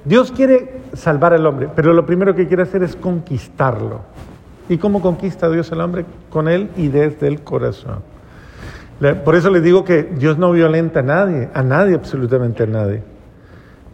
Dios 0.05 0.31
quiere 0.31 0.81
salvar 0.93 1.33
al 1.33 1.45
hombre, 1.45 1.69
pero 1.75 1.93
lo 1.93 2.05
primero 2.05 2.35
que 2.35 2.47
quiere 2.47 2.63
hacer 2.63 2.83
es 2.83 2.95
conquistarlo. 2.95 4.01
¿Y 4.69 4.77
cómo 4.77 5.01
conquista 5.01 5.49
Dios 5.49 5.71
al 5.71 5.81
hombre? 5.81 6.05
Con 6.29 6.47
él 6.47 6.69
y 6.77 6.87
desde 6.87 7.27
el 7.27 7.41
corazón. 7.41 7.99
Por 9.25 9.35
eso 9.35 9.49
les 9.49 9.63
digo 9.63 9.83
que 9.83 10.03
Dios 10.03 10.37
no 10.37 10.51
violenta 10.51 11.01
a 11.01 11.03
nadie, 11.03 11.49
a 11.53 11.61
nadie, 11.61 11.95
absolutamente 11.95 12.63
a 12.63 12.67
nadie. 12.67 13.03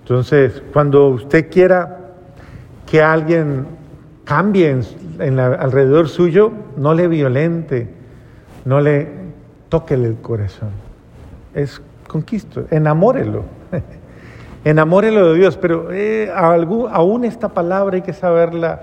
Entonces, 0.10 0.64
cuando 0.74 1.10
usted 1.10 1.52
quiera 1.52 2.00
que 2.90 3.00
alguien 3.00 3.68
cambie 4.24 4.76
en, 5.20 5.40
alrededor 5.40 6.10
suyo, 6.10 6.52
no 6.78 6.96
le 6.96 7.08
violente, 7.08 7.88
no 8.66 8.82
le 8.82 9.08
toque 9.70 9.94
el 9.94 10.16
corazón. 10.16 10.72
Es 11.54 11.80
conquisto, 12.08 12.66
enamórelo. 12.72 13.44
enamórelo 14.66 15.32
de 15.32 15.38
Dios, 15.38 15.58
pero 15.58 15.92
eh, 15.92 16.32
aún 16.34 17.24
esta 17.24 17.50
palabra 17.50 17.98
hay 17.98 18.02
que 18.02 18.14
saberla 18.14 18.82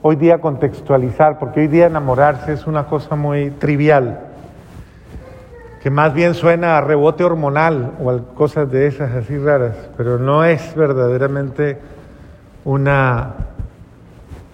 hoy 0.00 0.14
día 0.14 0.40
contextualizar, 0.40 1.40
porque 1.40 1.62
hoy 1.62 1.66
día 1.66 1.86
enamorarse 1.86 2.52
es 2.52 2.68
una 2.68 2.86
cosa 2.86 3.16
muy 3.16 3.50
trivial, 3.50 4.20
que 5.82 5.90
más 5.90 6.14
bien 6.14 6.34
suena 6.34 6.78
a 6.78 6.80
rebote 6.80 7.24
hormonal 7.24 7.94
o 8.00 8.10
a 8.10 8.18
cosas 8.34 8.70
de 8.70 8.86
esas 8.86 9.12
así 9.16 9.36
raras, 9.36 9.74
pero 9.96 10.16
no 10.16 10.44
es 10.44 10.74
verdaderamente 10.76 11.76
una, 12.64 13.34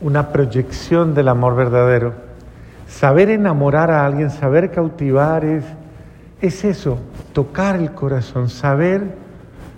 una 0.01 0.29
proyección 0.31 1.13
del 1.13 1.29
amor 1.29 1.55
verdadero. 1.55 2.15
Saber 2.89 3.29
enamorar 3.29 3.91
a 3.91 4.07
alguien, 4.07 4.31
saber 4.31 4.71
cautivar 4.71 5.45
es, 5.45 5.65
es 6.41 6.65
eso, 6.65 6.99
tocar 7.35 7.77
el 7.77 7.93
corazón, 7.93 8.49
saber, 8.49 9.03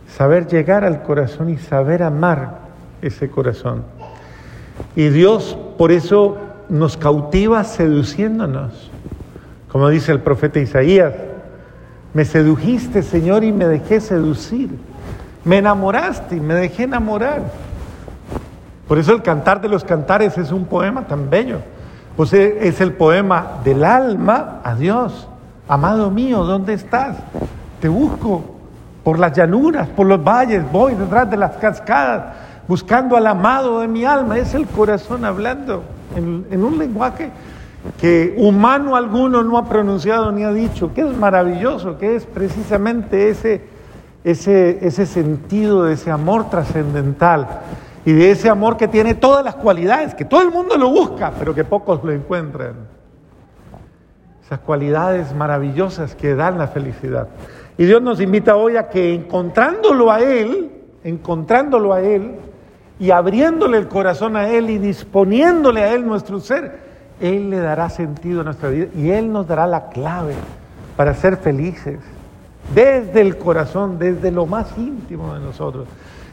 saber 0.06 0.46
llegar 0.46 0.84
al 0.84 1.02
corazón 1.02 1.48
y 1.48 1.58
saber 1.58 2.04
amar 2.04 2.60
ese 3.02 3.28
corazón. 3.28 3.82
Y 4.94 5.08
Dios 5.08 5.58
por 5.76 5.90
eso 5.90 6.38
nos 6.68 6.96
cautiva 6.96 7.64
seduciéndonos. 7.64 8.88
Como 9.68 9.88
dice 9.88 10.12
el 10.12 10.20
profeta 10.20 10.60
Isaías, 10.60 11.12
me 12.12 12.24
sedujiste, 12.24 13.02
Señor, 13.02 13.44
y 13.44 13.52
me 13.52 13.66
dejé 13.66 14.00
seducir. 14.00 14.78
Me 15.44 15.58
enamoraste 15.58 16.36
y 16.36 16.40
me 16.40 16.54
dejé 16.54 16.84
enamorar. 16.84 17.42
Por 18.88 18.98
eso 18.98 19.12
el 19.12 19.22
cantar 19.22 19.60
de 19.60 19.68
los 19.68 19.84
cantares 19.84 20.36
es 20.36 20.50
un 20.50 20.64
poema 20.64 21.06
tan 21.06 21.30
bello. 21.30 21.58
Pues 22.16 22.32
es 22.32 22.80
el 22.80 22.92
poema 22.92 23.60
del 23.64 23.84
alma 23.84 24.60
a 24.64 24.74
Dios. 24.74 25.28
Amado 25.68 26.10
mío, 26.10 26.44
¿dónde 26.44 26.74
estás? 26.74 27.16
Te 27.80 27.88
busco 27.88 28.42
por 29.04 29.18
las 29.18 29.32
llanuras, 29.32 29.88
por 29.88 30.06
los 30.06 30.22
valles, 30.22 30.62
voy 30.70 30.94
detrás 30.94 31.30
de 31.30 31.36
las 31.36 31.56
cascadas 31.56 32.24
buscando 32.70 33.16
al 33.16 33.26
amado 33.26 33.80
de 33.80 33.88
mi 33.88 34.04
alma. 34.04 34.38
Es 34.38 34.54
el 34.54 34.66
corazón 34.66 35.24
hablando 35.24 35.82
en, 36.14 36.64
un 36.64 36.78
lenguaje 36.78 37.30
que 38.00 38.34
humano 38.36 38.96
alguno 38.96 39.42
no 39.42 39.56
ha 39.58 39.68
pronunciado 39.68 40.30
ni 40.32 40.44
ha 40.44 40.52
dicho, 40.52 40.92
que 40.92 41.02
es 41.02 41.16
maravilloso, 41.16 41.98
que 41.98 42.16
es 42.16 42.26
precisamente 42.26 43.30
ese, 43.30 43.62
ese, 44.24 44.86
ese 44.86 45.06
sentido 45.06 45.84
de 45.84 45.94
ese 45.94 46.10
amor 46.10 46.50
trascendental 46.50 47.46
y 48.04 48.12
de 48.12 48.30
ese 48.30 48.48
amor 48.48 48.76
que 48.76 48.88
tiene 48.88 49.14
todas 49.14 49.44
las 49.44 49.54
cualidades, 49.54 50.14
que 50.14 50.24
todo 50.24 50.42
el 50.42 50.50
mundo 50.50 50.76
lo 50.76 50.90
busca, 50.90 51.32
pero 51.38 51.54
que 51.54 51.64
pocos 51.64 52.02
lo 52.04 52.12
encuentran. 52.12 52.74
Esas 54.44 54.60
cualidades 54.60 55.34
maravillosas 55.34 56.14
que 56.14 56.34
dan 56.34 56.58
la 56.58 56.68
felicidad. 56.68 57.28
Y 57.78 57.84
Dios 57.84 58.02
nos 58.02 58.20
invita 58.20 58.56
hoy 58.56 58.76
a 58.76 58.88
que 58.88 59.14
encontrándolo 59.14 60.10
a 60.10 60.20
Él, 60.20 60.70
encontrándolo 61.04 61.92
a 61.92 62.02
Él, 62.02 62.34
y 62.98 63.10
abriéndole 63.10 63.78
el 63.78 63.88
corazón 63.88 64.36
a 64.36 64.48
Él 64.50 64.68
y 64.68 64.76
disponiéndole 64.76 65.82
a 65.82 65.94
Él 65.94 66.06
nuestro 66.06 66.40
ser, 66.40 66.89
Él 67.20 67.50
le 67.50 67.58
dará 67.58 67.90
sentido 67.90 68.40
a 68.40 68.44
nuestra 68.44 68.68
vida 68.70 68.86
y 68.96 69.10
Él 69.10 69.32
nos 69.32 69.46
dará 69.46 69.66
la 69.66 69.88
clave 69.88 70.34
para 70.96 71.14
ser 71.14 71.36
felices, 71.36 71.98
desde 72.74 73.20
el 73.20 73.36
corazón, 73.36 73.98
desde 73.98 74.30
lo 74.30 74.46
más 74.46 74.76
íntimo 74.76 75.34
de 75.34 75.40
nosotros. 75.40 75.86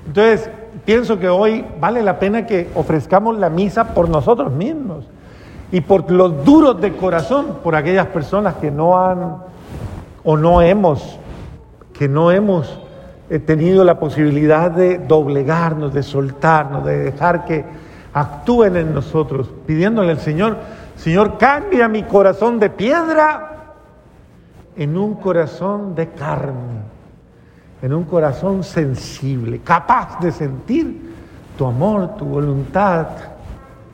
Entonces, 0.05 0.49
pienso 0.85 1.19
que 1.19 1.29
hoy 1.29 1.65
vale 1.79 2.01
la 2.03 2.19
pena 2.19 2.45
que 2.45 2.69
ofrezcamos 2.75 3.37
la 3.37 3.49
misa 3.49 3.93
por 3.93 4.09
nosotros 4.09 4.51
mismos 4.51 5.05
y 5.71 5.81
por 5.81 6.09
los 6.11 6.45
duros 6.45 6.79
de 6.79 6.93
corazón, 6.93 7.57
por 7.63 7.75
aquellas 7.75 8.07
personas 8.07 8.55
que 8.55 8.71
no 8.71 8.97
han 8.97 9.37
o 10.23 10.37
no 10.37 10.61
hemos, 10.61 11.19
que 11.93 12.07
no 12.07 12.31
hemos 12.31 12.79
he 13.29 13.39
tenido 13.39 13.83
la 13.83 13.99
posibilidad 13.99 14.71
de 14.71 14.99
doblegarnos, 14.99 15.93
de 15.93 16.03
soltarnos, 16.03 16.85
de 16.85 16.97
dejar 16.97 17.45
que 17.45 17.65
actúen 18.19 18.75
en 18.77 18.93
nosotros, 18.93 19.49
pidiéndole 19.65 20.11
al 20.11 20.19
Señor, 20.19 20.57
Señor, 20.95 21.37
cambia 21.37 21.87
mi 21.87 22.03
corazón 22.03 22.59
de 22.59 22.69
piedra 22.69 23.75
en 24.75 24.97
un 24.97 25.15
corazón 25.15 25.93
de 25.95 26.09
carne, 26.09 26.81
en 27.81 27.93
un 27.93 28.05
corazón 28.05 28.63
sensible, 28.63 29.61
capaz 29.63 30.19
de 30.19 30.31
sentir 30.31 31.15
tu 31.57 31.65
amor, 31.65 32.15
tu 32.17 32.25
voluntad, 32.25 33.07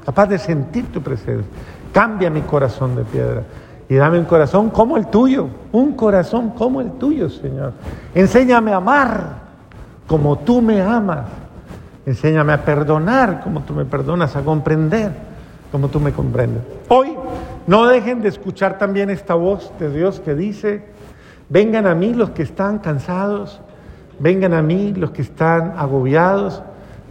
capaz 0.06 0.28
de 0.28 0.38
sentir 0.38 0.92
tu 0.92 1.02
presencia. 1.02 1.46
Cambia 1.92 2.30
mi 2.30 2.42
corazón 2.42 2.96
de 2.96 3.04
piedra 3.04 3.44
y 3.90 3.96
dame 3.96 4.20
un 4.20 4.26
corazón 4.26 4.70
como 4.70 4.98
el 4.98 5.08
tuyo, 5.08 5.48
un 5.72 5.94
corazón 5.94 6.52
como 6.52 6.82
el 6.82 6.92
tuyo, 6.94 7.30
Señor. 7.30 7.74
Enséñame 8.16 8.72
a 8.72 8.78
amar 8.78 9.44
como 10.08 10.38
tú 10.40 10.62
me 10.62 10.82
amas. 10.82 11.26
Enséñame 12.06 12.54
a 12.54 12.66
perdonar 12.66 13.42
como 13.42 13.62
tú 13.62 13.74
me 13.74 13.86
perdonas, 13.86 14.36
a 14.36 14.42
comprender 14.42 15.12
como 15.72 15.88
tú 15.88 16.00
me 16.00 16.12
comprendes. 16.12 16.62
Hoy 16.90 17.16
no 17.66 17.88
dejen 17.88 18.22
de 18.22 18.30
escuchar 18.30 18.78
también 18.78 19.10
esta 19.10 19.34
voz 19.34 19.72
de 19.80 19.90
Dios 19.90 20.20
que 20.20 20.36
dice, 20.36 20.84
vengan 21.50 21.88
a 21.88 21.96
mí 21.96 22.14
los 22.14 22.32
que 22.32 22.44
están 22.44 22.80
cansados, 22.80 23.60
vengan 24.20 24.54
a 24.54 24.62
mí 24.62 24.94
los 24.96 25.12
que 25.12 25.22
están 25.22 25.74
agobiados, 25.78 26.62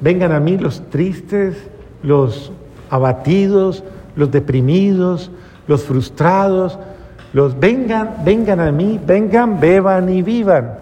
vengan 0.00 0.32
a 0.32 0.40
mí 0.40 0.58
los 0.58 0.88
tristes, 0.90 1.56
los 2.02 2.52
abatidos, 2.90 3.82
los 4.14 4.30
deprimidos, 4.30 5.30
los 5.66 5.84
frustrados, 5.84 6.78
los 7.32 7.58
vengan, 7.58 8.16
vengan 8.24 8.60
a 8.60 8.70
mí, 8.70 9.00
vengan, 9.04 9.58
beban 9.58 10.08
y 10.08 10.22
vivan. 10.22 10.78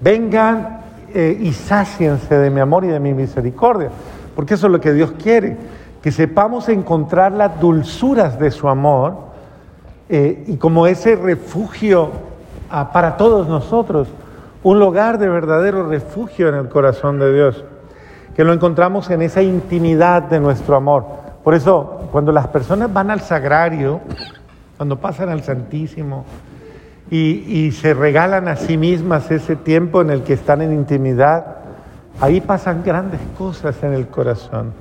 Vengan 0.00 0.80
eh, 1.18 1.34
y 1.40 1.54
sáciense 1.54 2.36
de 2.36 2.50
mi 2.50 2.60
amor 2.60 2.84
y 2.84 2.88
de 2.88 3.00
mi 3.00 3.14
misericordia, 3.14 3.88
porque 4.34 4.52
eso 4.52 4.66
es 4.66 4.72
lo 4.74 4.82
que 4.82 4.92
Dios 4.92 5.12
quiere, 5.12 5.56
que 6.02 6.12
sepamos 6.12 6.68
encontrar 6.68 7.32
las 7.32 7.58
dulzuras 7.58 8.38
de 8.38 8.50
su 8.50 8.68
amor 8.68 9.14
eh, 10.10 10.44
y 10.46 10.58
como 10.58 10.86
ese 10.86 11.16
refugio 11.16 12.10
ah, 12.68 12.92
para 12.92 13.16
todos 13.16 13.48
nosotros, 13.48 14.08
un 14.62 14.78
lugar 14.78 15.16
de 15.16 15.30
verdadero 15.30 15.88
refugio 15.88 16.50
en 16.50 16.56
el 16.56 16.68
corazón 16.68 17.18
de 17.18 17.32
Dios, 17.32 17.64
que 18.34 18.44
lo 18.44 18.52
encontramos 18.52 19.08
en 19.08 19.22
esa 19.22 19.40
intimidad 19.40 20.24
de 20.24 20.38
nuestro 20.38 20.76
amor. 20.76 21.06
Por 21.42 21.54
eso, 21.54 22.08
cuando 22.12 22.30
las 22.30 22.48
personas 22.48 22.92
van 22.92 23.10
al 23.10 23.22
sagrario, 23.22 24.02
cuando 24.76 24.98
pasan 24.98 25.30
al 25.30 25.42
Santísimo 25.42 26.26
y, 27.10 27.70
se 27.72 27.94
regalan 27.94 28.48
a 28.48 28.56
sí 28.56 28.76
mismas 28.76 29.30
ese 29.30 29.54
tiempo 29.56 30.00
en 30.00 30.10
el 30.10 30.22
que 30.22 30.32
están 30.32 30.60
en 30.60 30.72
intimidad, 30.72 31.58
ahí 32.20 32.40
pasan 32.40 32.82
grandes 32.84 33.20
cosas 33.38 33.80
en 33.82 33.92
el 33.92 34.08
corazón. 34.08 34.72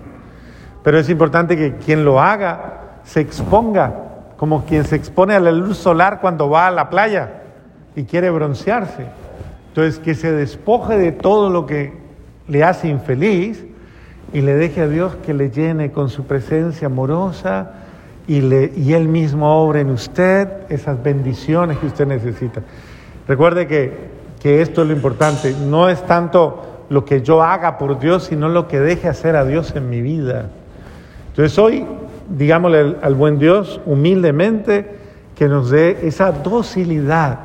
Pero 0.83 0.99
es 0.99 1.09
importante 1.09 1.55
que 1.55 1.75
quien 1.75 2.03
lo 2.03 2.19
haga 2.19 2.99
se 3.03 3.21
exponga, 3.21 3.93
como 4.37 4.65
quien 4.65 4.85
se 4.85 4.95
expone 4.95 5.35
a 5.35 5.39
la 5.39 5.51
luz 5.51 5.77
solar 5.77 6.19
cuando 6.19 6.49
va 6.49 6.67
a 6.67 6.71
la 6.71 6.89
playa 6.89 7.43
y 7.95 8.03
quiere 8.03 8.29
broncearse. 8.29 9.05
Entonces, 9.69 9.99
que 9.99 10.15
se 10.15 10.31
despoje 10.31 10.97
de 10.97 11.11
todo 11.11 11.49
lo 11.49 11.65
que 11.65 11.93
le 12.47 12.63
hace 12.63 12.87
infeliz 12.87 13.65
y 14.33 14.41
le 14.41 14.55
deje 14.55 14.81
a 14.81 14.87
Dios 14.87 15.15
que 15.25 15.33
le 15.33 15.49
llene 15.51 15.91
con 15.91 16.09
su 16.09 16.25
presencia 16.25 16.87
amorosa 16.87 17.84
y, 18.27 18.93
Él 18.93 19.07
mismo 19.07 19.63
obre 19.63 19.81
en 19.81 19.91
usted 19.91 20.47
esas 20.69 21.01
bendiciones 21.01 21.77
que 21.77 21.87
usted 21.87 22.07
necesita. 22.07 22.61
Recuerde 23.27 23.67
que, 23.67 23.91
que 24.41 24.61
esto 24.61 24.81
es 24.81 24.87
lo 24.87 24.93
importante, 24.93 25.55
no 25.67 25.89
es 25.89 26.05
tanto 26.05 26.85
lo 26.89 27.05
que 27.05 27.21
yo 27.21 27.43
haga 27.43 27.77
por 27.77 27.99
Dios, 27.99 28.25
sino 28.25 28.49
lo 28.49 28.67
que 28.67 28.79
deje 28.79 29.07
hacer 29.07 29.35
a 29.35 29.45
Dios 29.45 29.75
en 29.75 29.89
mi 29.89 30.01
vida. 30.01 30.49
Entonces 31.29 31.57
hoy, 31.59 31.85
digámosle 32.29 32.97
al 33.01 33.15
buen 33.15 33.39
Dios 33.39 33.81
humildemente 33.85 34.95
que 35.35 35.47
nos 35.47 35.69
dé 35.69 36.07
esa 36.07 36.31
docilidad 36.31 37.39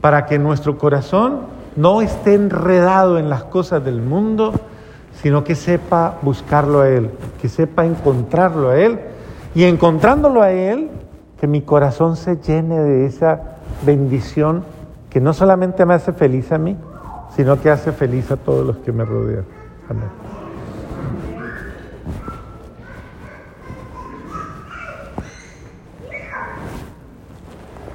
para 0.00 0.26
que 0.26 0.38
nuestro 0.38 0.76
corazón 0.76 1.40
no 1.76 2.02
esté 2.02 2.34
enredado 2.34 3.18
en 3.18 3.30
las 3.30 3.44
cosas 3.44 3.84
del 3.84 4.00
mundo, 4.00 4.52
sino 5.22 5.42
que 5.42 5.54
sepa 5.54 6.18
buscarlo 6.22 6.80
a 6.80 6.88
Él, 6.88 7.10
que 7.40 7.48
sepa 7.48 7.86
encontrarlo 7.86 8.70
a 8.70 8.78
Él. 8.78 9.00
Y 9.54 9.64
encontrándolo 9.64 10.42
a 10.42 10.50
Él, 10.50 10.90
que 11.40 11.46
mi 11.46 11.62
corazón 11.62 12.16
se 12.16 12.36
llene 12.36 12.80
de 12.80 13.06
esa 13.06 13.40
bendición 13.84 14.64
que 15.10 15.20
no 15.20 15.32
solamente 15.32 15.84
me 15.84 15.94
hace 15.94 16.12
feliz 16.12 16.50
a 16.52 16.58
mí, 16.58 16.76
sino 17.36 17.60
que 17.60 17.70
hace 17.70 17.92
feliz 17.92 18.30
a 18.30 18.36
todos 18.36 18.66
los 18.66 18.78
que 18.78 18.92
me 18.92 19.04
rodean. 19.04 19.44
Amén. 19.88 20.23